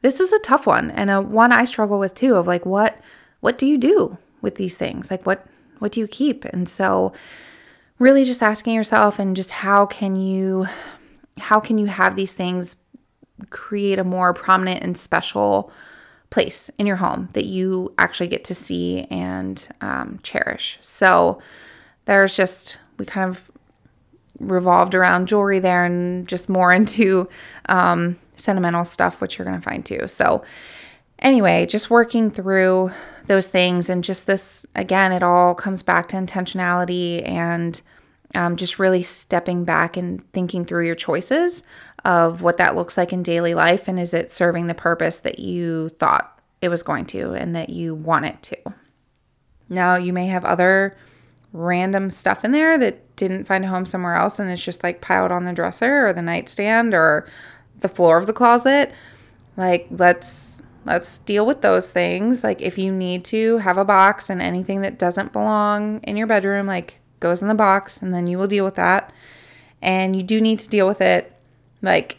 this 0.02 0.20
is 0.20 0.32
a 0.32 0.38
tough 0.40 0.66
one 0.66 0.90
and 0.90 1.10
a 1.10 1.20
one 1.20 1.52
I 1.52 1.64
struggle 1.64 1.98
with 1.98 2.14
too 2.14 2.36
of 2.36 2.46
like 2.46 2.64
what 2.64 2.98
what 3.40 3.58
do 3.58 3.66
you 3.66 3.78
do 3.78 4.18
with 4.40 4.56
these 4.56 4.76
things? 4.76 5.10
Like 5.10 5.26
what 5.26 5.46
What 5.78 5.92
do 5.92 6.00
you 6.00 6.08
keep? 6.08 6.44
And 6.46 6.68
so 6.68 7.12
really 7.98 8.24
just 8.24 8.42
asking 8.42 8.74
yourself 8.74 9.18
and 9.18 9.36
just 9.36 9.50
how 9.50 9.86
can 9.86 10.16
you 10.16 10.66
how 11.38 11.60
can 11.60 11.78
you 11.78 11.86
have 11.86 12.16
these 12.16 12.34
things 12.34 12.76
create 13.50 13.98
a 13.98 14.04
more 14.04 14.34
prominent 14.34 14.82
and 14.82 14.96
special 14.96 15.70
place 16.30 16.70
in 16.78 16.86
your 16.86 16.96
home 16.96 17.28
that 17.32 17.46
you 17.46 17.92
actually 17.98 18.28
get 18.28 18.44
to 18.44 18.54
see 18.54 19.06
and 19.10 19.68
um, 19.80 20.20
cherish. 20.22 20.78
So 20.82 21.40
there's 22.04 22.36
just, 22.36 22.78
we 22.98 23.06
kind 23.06 23.30
of 23.30 23.50
revolved 24.38 24.94
around 24.94 25.28
jewelry 25.28 25.58
there 25.58 25.84
and 25.84 26.28
just 26.28 26.48
more 26.48 26.72
into 26.74 27.28
um, 27.68 28.18
sentimental 28.36 28.84
stuff, 28.84 29.20
which 29.20 29.38
you're 29.38 29.46
going 29.46 29.58
to 29.60 29.64
find 29.64 29.84
too. 29.84 30.06
So, 30.06 30.44
anyway, 31.18 31.66
just 31.66 31.90
working 31.90 32.30
through 32.30 32.92
those 33.26 33.48
things 33.48 33.88
and 33.88 34.04
just 34.04 34.26
this, 34.26 34.66
again, 34.74 35.12
it 35.12 35.22
all 35.22 35.54
comes 35.54 35.82
back 35.82 36.08
to 36.08 36.16
intentionality 36.16 37.26
and 37.26 37.80
um, 38.34 38.56
just 38.56 38.78
really 38.78 39.02
stepping 39.02 39.64
back 39.64 39.96
and 39.96 40.30
thinking 40.32 40.64
through 40.64 40.86
your 40.86 40.94
choices 40.94 41.62
of 42.04 42.42
what 42.42 42.58
that 42.58 42.76
looks 42.76 42.96
like 42.96 43.12
in 43.12 43.22
daily 43.22 43.54
life 43.54 43.88
and 43.88 43.98
is 43.98 44.14
it 44.14 44.30
serving 44.30 44.66
the 44.66 44.74
purpose 44.74 45.18
that 45.18 45.38
you 45.38 45.88
thought 45.90 46.40
it 46.60 46.68
was 46.68 46.82
going 46.82 47.06
to 47.06 47.32
and 47.32 47.54
that 47.54 47.70
you 47.70 47.94
want 47.94 48.26
it 48.26 48.42
to. 48.42 48.56
Now, 49.68 49.96
you 49.96 50.12
may 50.12 50.26
have 50.26 50.44
other 50.44 50.96
random 51.52 52.10
stuff 52.10 52.44
in 52.44 52.52
there 52.52 52.78
that 52.78 53.16
didn't 53.16 53.44
find 53.44 53.64
a 53.64 53.68
home 53.68 53.86
somewhere 53.86 54.14
else 54.14 54.38
and 54.38 54.50
it's 54.50 54.64
just 54.64 54.82
like 54.82 55.00
piled 55.00 55.32
on 55.32 55.44
the 55.44 55.52
dresser 55.52 56.06
or 56.06 56.12
the 56.12 56.22
nightstand 56.22 56.94
or 56.94 57.28
the 57.80 57.88
floor 57.88 58.18
of 58.18 58.26
the 58.26 58.32
closet. 58.32 58.92
Like, 59.56 59.86
let's 59.90 60.62
let's 60.84 61.18
deal 61.18 61.44
with 61.44 61.60
those 61.60 61.90
things. 61.90 62.42
Like 62.42 62.62
if 62.62 62.78
you 62.78 62.90
need 62.92 63.24
to 63.26 63.58
have 63.58 63.76
a 63.76 63.84
box 63.84 64.30
and 64.30 64.40
anything 64.40 64.80
that 64.82 64.98
doesn't 64.98 65.32
belong 65.32 66.00
in 66.02 66.16
your 66.16 66.26
bedroom 66.26 66.66
like 66.66 66.98
goes 67.20 67.42
in 67.42 67.48
the 67.48 67.54
box 67.54 68.02
and 68.02 68.12
then 68.12 68.26
you 68.26 68.38
will 68.38 68.46
deal 68.46 68.64
with 68.64 68.76
that. 68.76 69.12
And 69.80 70.16
you 70.16 70.22
do 70.22 70.40
need 70.40 70.58
to 70.60 70.68
deal 70.68 70.86
with 70.86 71.00
it 71.00 71.32
like 71.82 72.18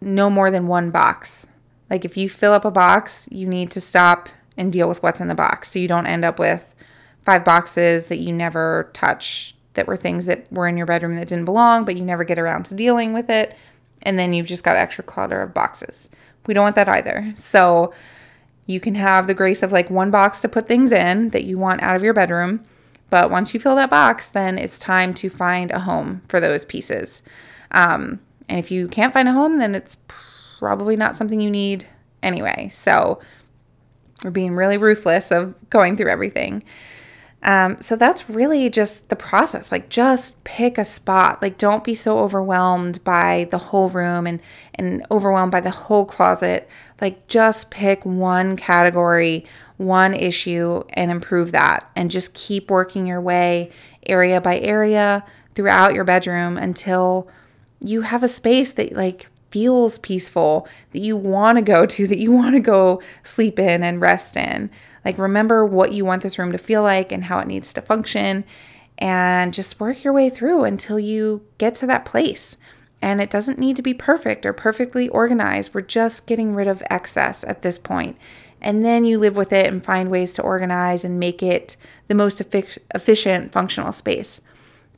no 0.00 0.30
more 0.30 0.50
than 0.50 0.66
one 0.66 0.90
box. 0.90 1.46
Like 1.90 2.04
if 2.04 2.16
you 2.16 2.28
fill 2.28 2.52
up 2.52 2.64
a 2.64 2.70
box, 2.70 3.28
you 3.30 3.46
need 3.46 3.70
to 3.72 3.80
stop 3.80 4.28
and 4.56 4.72
deal 4.72 4.88
with 4.88 5.02
what's 5.02 5.20
in 5.20 5.28
the 5.28 5.34
box 5.34 5.70
so 5.70 5.78
you 5.78 5.88
don't 5.88 6.06
end 6.06 6.24
up 6.24 6.38
with 6.38 6.74
five 7.24 7.44
boxes 7.44 8.06
that 8.06 8.18
you 8.18 8.32
never 8.32 8.90
touch 8.92 9.54
that 9.74 9.86
were 9.86 9.96
things 9.96 10.26
that 10.26 10.50
were 10.52 10.68
in 10.68 10.76
your 10.76 10.86
bedroom 10.86 11.16
that 11.16 11.28
didn't 11.28 11.44
belong, 11.44 11.84
but 11.84 11.96
you 11.96 12.04
never 12.04 12.24
get 12.24 12.38
around 12.38 12.64
to 12.64 12.74
dealing 12.74 13.12
with 13.12 13.28
it. 13.28 13.56
And 14.02 14.18
then 14.18 14.32
you've 14.32 14.46
just 14.46 14.62
got 14.62 14.76
extra 14.76 15.02
clutter 15.02 15.40
of 15.42 15.54
boxes. 15.54 16.08
We 16.46 16.54
don't 16.54 16.62
want 16.62 16.76
that 16.76 16.88
either. 16.88 17.32
So 17.36 17.92
you 18.66 18.80
can 18.80 18.94
have 18.94 19.26
the 19.26 19.34
grace 19.34 19.62
of 19.62 19.72
like 19.72 19.90
one 19.90 20.10
box 20.10 20.40
to 20.42 20.48
put 20.48 20.68
things 20.68 20.92
in 20.92 21.30
that 21.30 21.44
you 21.44 21.58
want 21.58 21.82
out 21.82 21.96
of 21.96 22.02
your 22.02 22.14
bedroom. 22.14 22.64
But 23.10 23.30
once 23.30 23.54
you 23.54 23.60
fill 23.60 23.76
that 23.76 23.90
box, 23.90 24.28
then 24.28 24.58
it's 24.58 24.78
time 24.78 25.14
to 25.14 25.28
find 25.30 25.70
a 25.70 25.80
home 25.80 26.22
for 26.28 26.40
those 26.40 26.64
pieces. 26.64 27.22
Um, 27.70 28.20
and 28.48 28.58
if 28.58 28.70
you 28.70 28.88
can't 28.88 29.12
find 29.12 29.28
a 29.28 29.32
home, 29.32 29.58
then 29.58 29.74
it's 29.74 29.98
probably 30.08 30.96
not 30.96 31.16
something 31.16 31.40
you 31.40 31.50
need 31.50 31.86
anyway. 32.22 32.68
So 32.72 33.20
we're 34.22 34.30
being 34.30 34.54
really 34.54 34.78
ruthless 34.78 35.30
of 35.30 35.68
going 35.70 35.96
through 35.96 36.10
everything. 36.10 36.64
Um, 37.44 37.76
so 37.80 37.94
that's 37.94 38.28
really 38.30 38.70
just 38.70 39.10
the 39.10 39.16
process. 39.16 39.70
Like, 39.70 39.90
just 39.90 40.42
pick 40.44 40.78
a 40.78 40.84
spot. 40.84 41.42
Like, 41.42 41.58
don't 41.58 41.84
be 41.84 41.94
so 41.94 42.18
overwhelmed 42.18 43.04
by 43.04 43.48
the 43.50 43.58
whole 43.58 43.90
room 43.90 44.26
and 44.26 44.40
and 44.74 45.06
overwhelmed 45.10 45.52
by 45.52 45.60
the 45.60 45.70
whole 45.70 46.06
closet. 46.06 46.68
Like, 47.00 47.28
just 47.28 47.70
pick 47.70 48.04
one 48.04 48.56
category, 48.56 49.44
one 49.76 50.14
issue, 50.14 50.82
and 50.90 51.10
improve 51.10 51.52
that. 51.52 51.90
And 51.94 52.10
just 52.10 52.32
keep 52.32 52.70
working 52.70 53.06
your 53.06 53.20
way 53.20 53.70
area 54.06 54.40
by 54.40 54.58
area 54.58 55.24
throughout 55.54 55.94
your 55.94 56.04
bedroom 56.04 56.56
until 56.56 57.28
you 57.80 58.00
have 58.00 58.22
a 58.22 58.28
space 58.28 58.72
that 58.72 58.92
like 58.94 59.26
feels 59.50 59.98
peaceful, 59.98 60.66
that 60.92 61.02
you 61.02 61.16
want 61.16 61.58
to 61.58 61.62
go 61.62 61.86
to, 61.86 62.06
that 62.06 62.18
you 62.18 62.32
want 62.32 62.54
to 62.54 62.60
go 62.60 63.02
sleep 63.22 63.58
in 63.58 63.82
and 63.82 64.00
rest 64.00 64.36
in. 64.36 64.70
Like, 65.04 65.18
remember 65.18 65.64
what 65.64 65.92
you 65.92 66.04
want 66.04 66.22
this 66.22 66.38
room 66.38 66.52
to 66.52 66.58
feel 66.58 66.82
like 66.82 67.12
and 67.12 67.24
how 67.24 67.38
it 67.38 67.46
needs 67.46 67.72
to 67.74 67.82
function, 67.82 68.44
and 68.98 69.52
just 69.52 69.80
work 69.80 70.04
your 70.04 70.12
way 70.12 70.30
through 70.30 70.64
until 70.64 70.98
you 70.98 71.44
get 71.58 71.74
to 71.76 71.86
that 71.86 72.04
place. 72.04 72.56
And 73.02 73.20
it 73.20 73.28
doesn't 73.28 73.58
need 73.58 73.76
to 73.76 73.82
be 73.82 73.92
perfect 73.92 74.46
or 74.46 74.52
perfectly 74.52 75.08
organized. 75.08 75.74
We're 75.74 75.82
just 75.82 76.26
getting 76.26 76.54
rid 76.54 76.68
of 76.68 76.82
excess 76.88 77.44
at 77.44 77.62
this 77.62 77.78
point. 77.78 78.16
And 78.62 78.82
then 78.82 79.04
you 79.04 79.18
live 79.18 79.36
with 79.36 79.52
it 79.52 79.66
and 79.66 79.84
find 79.84 80.10
ways 80.10 80.32
to 80.34 80.42
organize 80.42 81.04
and 81.04 81.20
make 81.20 81.42
it 81.42 81.76
the 82.08 82.14
most 82.14 82.40
efficient 82.40 83.52
functional 83.52 83.92
space. 83.92 84.40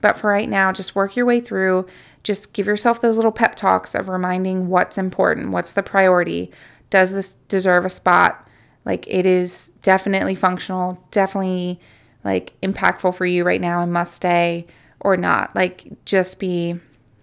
But 0.01 0.16
for 0.16 0.31
right 0.31 0.49
now, 0.49 0.71
just 0.71 0.95
work 0.95 1.16
your 1.16 1.27
way 1.27 1.40
through. 1.40 1.87
Just 2.23 2.53
give 2.53 2.69
yourself 2.69 3.01
those 3.01 3.16
little 3.16 3.33
pep 3.33 3.57
talks 3.57 3.95
of 3.95 4.09
reminding 4.09 4.69
what's 4.69 4.99
important, 4.99 5.51
what's 5.51 5.73
the 5.73 5.83
priority. 5.83 6.53
Does 6.90 7.11
this 7.11 7.33
deserve 7.49 7.85
a 7.85 7.90
spot? 7.90 8.45
Like 8.87 9.05
it 9.09 9.27
is 9.27 9.72
definitely 9.83 10.37
functional, 10.37 11.03
definitely 11.11 11.81
like 12.25 12.59
impactful 12.62 13.14
for 13.16 13.27
you 13.27 13.44
right 13.44 13.61
now 13.61 13.83
and 13.83 13.92
must 13.92 14.14
stay 14.14 14.66
or 15.01 15.16
not. 15.16 15.55
Like 15.55 16.05
just 16.05 16.38
be 16.38 16.79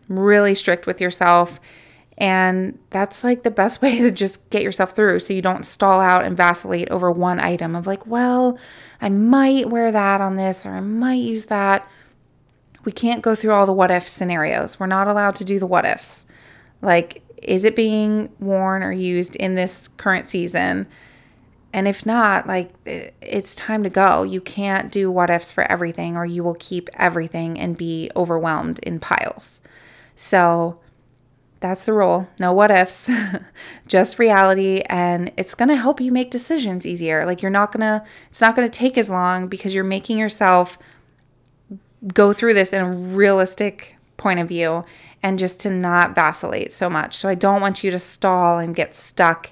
really 0.10 0.54
strict 0.54 0.86
with 0.86 1.02
yourself. 1.02 1.60
And 2.18 2.78
that's 2.90 3.24
like 3.24 3.44
the 3.44 3.50
best 3.50 3.82
way 3.82 3.98
to 4.00 4.12
just 4.12 4.48
get 4.50 4.62
yourself 4.62 4.92
through 4.92 5.20
so 5.20 5.34
you 5.34 5.42
don't 5.42 5.66
stall 5.66 6.02
out 6.02 6.26
and 6.26 6.38
vacillate 6.38 6.90
over 6.92 7.10
one 7.10 7.40
item 7.40 7.76
of 7.76 7.88
like, 7.88 8.06
well, 8.06 8.60
I 9.02 9.10
might 9.10 9.70
wear 9.70 9.92
that 9.92 10.22
on 10.22 10.36
this 10.36 10.66
or 10.66 10.72
I 10.72 10.82
might 10.82 11.16
use 11.16 11.46
that. 11.46 11.88
We 12.84 12.92
can't 12.92 13.22
go 13.22 13.36
through 13.36 13.54
all 13.54 13.66
the 13.66 13.72
what 13.72 13.90
if 13.90 14.10
scenarios. 14.10 14.80
We're 14.82 14.88
not 14.88 15.08
allowed 15.08 15.36
to 15.38 15.46
do 15.46 15.60
the 15.60 15.66
what 15.66 15.86
ifs. 15.86 16.26
Like, 16.82 17.22
is 17.42 17.64
it 17.64 17.76
being 17.76 18.30
worn 18.40 18.84
or 18.84 18.92
used 18.92 19.38
in 19.38 19.56
this 19.56 19.88
current 19.88 20.28
season? 20.28 20.88
And 21.74 21.88
if 21.88 22.06
not, 22.06 22.48
like 22.48 22.72
it's 22.86 23.56
time 23.56 23.82
to 23.84 23.90
go. 23.90 24.22
You 24.22 24.40
can't 24.40 24.92
do 24.92 25.12
what 25.12 25.32
ifs 25.32 25.52
for 25.52 25.64
everything, 25.64 26.16
or 26.16 26.26
you 26.26 26.44
will 26.44 26.56
keep 26.60 26.88
everything 26.94 27.60
and 27.60 27.76
be 27.76 28.12
overwhelmed 28.16 28.80
in 28.80 29.00
piles. 29.00 29.60
So 30.16 30.80
that's 31.60 31.86
the 31.86 31.94
rule. 31.94 32.28
No 32.40 32.54
what 32.54 32.70
ifs, 32.70 33.10
just 33.88 34.20
reality. 34.20 34.82
And 34.88 35.32
it's 35.38 35.56
going 35.56 35.70
to 35.70 35.76
help 35.78 36.00
you 36.00 36.12
make 36.12 36.30
decisions 36.30 36.86
easier. 36.86 37.26
Like 37.26 37.42
you're 37.42 37.50
not 37.50 37.72
going 37.72 37.82
to, 37.82 38.06
it's 38.30 38.42
not 38.42 38.56
going 38.56 38.68
to 38.68 38.80
take 38.80 38.98
as 38.98 39.10
long 39.10 39.48
because 39.48 39.74
you're 39.74 39.84
making 39.84 40.20
yourself 40.20 40.78
go 42.14 42.34
through 42.34 42.54
this 42.54 42.74
in 42.74 42.82
a 42.82 42.92
realistic 42.92 43.96
point 44.18 44.42
of 44.42 44.48
view 44.48 44.84
and 45.24 45.40
just 45.40 45.60
to 45.62 45.70
not 45.70 46.14
vacillate 46.14 46.74
so 46.74 46.90
much. 46.90 47.16
So 47.16 47.30
I 47.30 47.36
don't 47.36 47.62
want 47.62 47.82
you 47.84 47.92
to 47.92 48.00
stall 48.00 48.60
and 48.60 48.76
get 48.76 48.94
stuck 48.94 49.52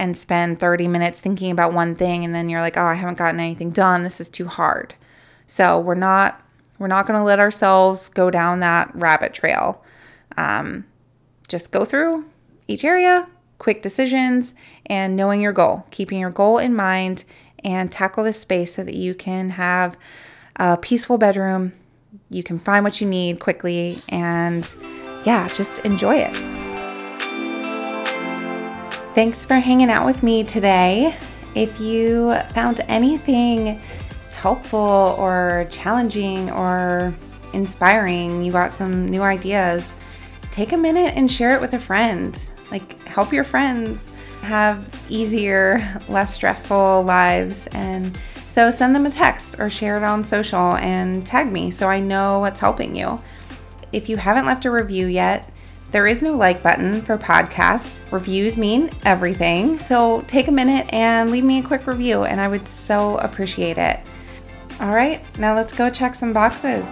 and 0.00 0.16
spend 0.16 0.58
30 0.58 0.88
minutes 0.88 1.20
thinking 1.20 1.50
about 1.50 1.74
one 1.74 1.94
thing 1.94 2.24
and 2.24 2.34
then 2.34 2.48
you're 2.48 2.62
like, 2.62 2.78
"Oh, 2.78 2.86
I 2.86 2.94
haven't 2.94 3.18
gotten 3.18 3.38
anything 3.38 3.70
done. 3.70 4.02
This 4.02 4.18
is 4.20 4.28
too 4.28 4.46
hard." 4.46 4.94
So, 5.46 5.78
we're 5.78 5.94
not 5.94 6.42
we're 6.78 6.86
not 6.86 7.06
going 7.06 7.20
to 7.20 7.24
let 7.24 7.38
ourselves 7.38 8.08
go 8.08 8.30
down 8.30 8.60
that 8.60 8.90
rabbit 8.94 9.34
trail. 9.34 9.84
Um, 10.38 10.86
just 11.46 11.70
go 11.70 11.84
through 11.84 12.24
each 12.66 12.84
area, 12.84 13.28
quick 13.58 13.82
decisions, 13.82 14.54
and 14.86 15.14
knowing 15.14 15.42
your 15.42 15.52
goal, 15.52 15.84
keeping 15.90 16.18
your 16.18 16.30
goal 16.30 16.56
in 16.56 16.74
mind, 16.74 17.24
and 17.62 17.92
tackle 17.92 18.24
this 18.24 18.40
space 18.40 18.74
so 18.74 18.82
that 18.82 18.94
you 18.94 19.14
can 19.14 19.50
have 19.50 19.98
a 20.56 20.78
peaceful 20.78 21.18
bedroom. 21.18 21.74
You 22.30 22.42
can 22.42 22.58
find 22.58 22.82
what 22.82 23.02
you 23.02 23.06
need 23.06 23.40
quickly, 23.40 24.00
and 24.08 24.74
yeah, 25.26 25.48
just 25.48 25.80
enjoy 25.80 26.16
it. 26.16 26.59
Thanks 29.12 29.44
for 29.44 29.54
hanging 29.54 29.90
out 29.90 30.06
with 30.06 30.22
me 30.22 30.44
today. 30.44 31.16
If 31.56 31.80
you 31.80 32.32
found 32.50 32.80
anything 32.86 33.80
helpful 34.32 35.16
or 35.18 35.66
challenging 35.68 36.48
or 36.52 37.12
inspiring, 37.52 38.44
you 38.44 38.52
got 38.52 38.70
some 38.70 39.08
new 39.08 39.22
ideas, 39.22 39.96
take 40.52 40.70
a 40.70 40.76
minute 40.76 41.14
and 41.16 41.30
share 41.30 41.56
it 41.56 41.60
with 41.60 41.74
a 41.74 41.78
friend. 41.80 42.40
Like, 42.70 43.02
help 43.02 43.32
your 43.32 43.42
friends 43.42 44.12
have 44.42 44.88
easier, 45.08 46.00
less 46.08 46.32
stressful 46.32 47.02
lives. 47.02 47.66
And 47.72 48.16
so 48.48 48.70
send 48.70 48.94
them 48.94 49.06
a 49.06 49.10
text 49.10 49.58
or 49.58 49.68
share 49.68 49.96
it 49.96 50.04
on 50.04 50.24
social 50.24 50.76
and 50.76 51.26
tag 51.26 51.50
me 51.50 51.72
so 51.72 51.88
I 51.88 51.98
know 51.98 52.38
what's 52.38 52.60
helping 52.60 52.94
you. 52.94 53.20
If 53.90 54.08
you 54.08 54.18
haven't 54.18 54.46
left 54.46 54.66
a 54.66 54.70
review 54.70 55.08
yet, 55.08 55.52
there 55.90 56.06
is 56.06 56.22
no 56.22 56.36
like 56.36 56.62
button 56.62 57.02
for 57.02 57.18
podcasts. 57.18 57.96
Reviews 58.10 58.56
mean 58.56 58.90
everything. 59.04 59.78
So 59.78 60.22
take 60.22 60.48
a 60.48 60.52
minute 60.52 60.92
and 60.92 61.30
leave 61.30 61.44
me 61.44 61.58
a 61.58 61.62
quick 61.62 61.86
review, 61.86 62.24
and 62.24 62.40
I 62.40 62.48
would 62.48 62.66
so 62.66 63.18
appreciate 63.18 63.78
it. 63.78 64.00
All 64.80 64.94
right, 64.94 65.20
now 65.38 65.54
let's 65.54 65.72
go 65.72 65.90
check 65.90 66.14
some 66.14 66.32
boxes. 66.32 66.84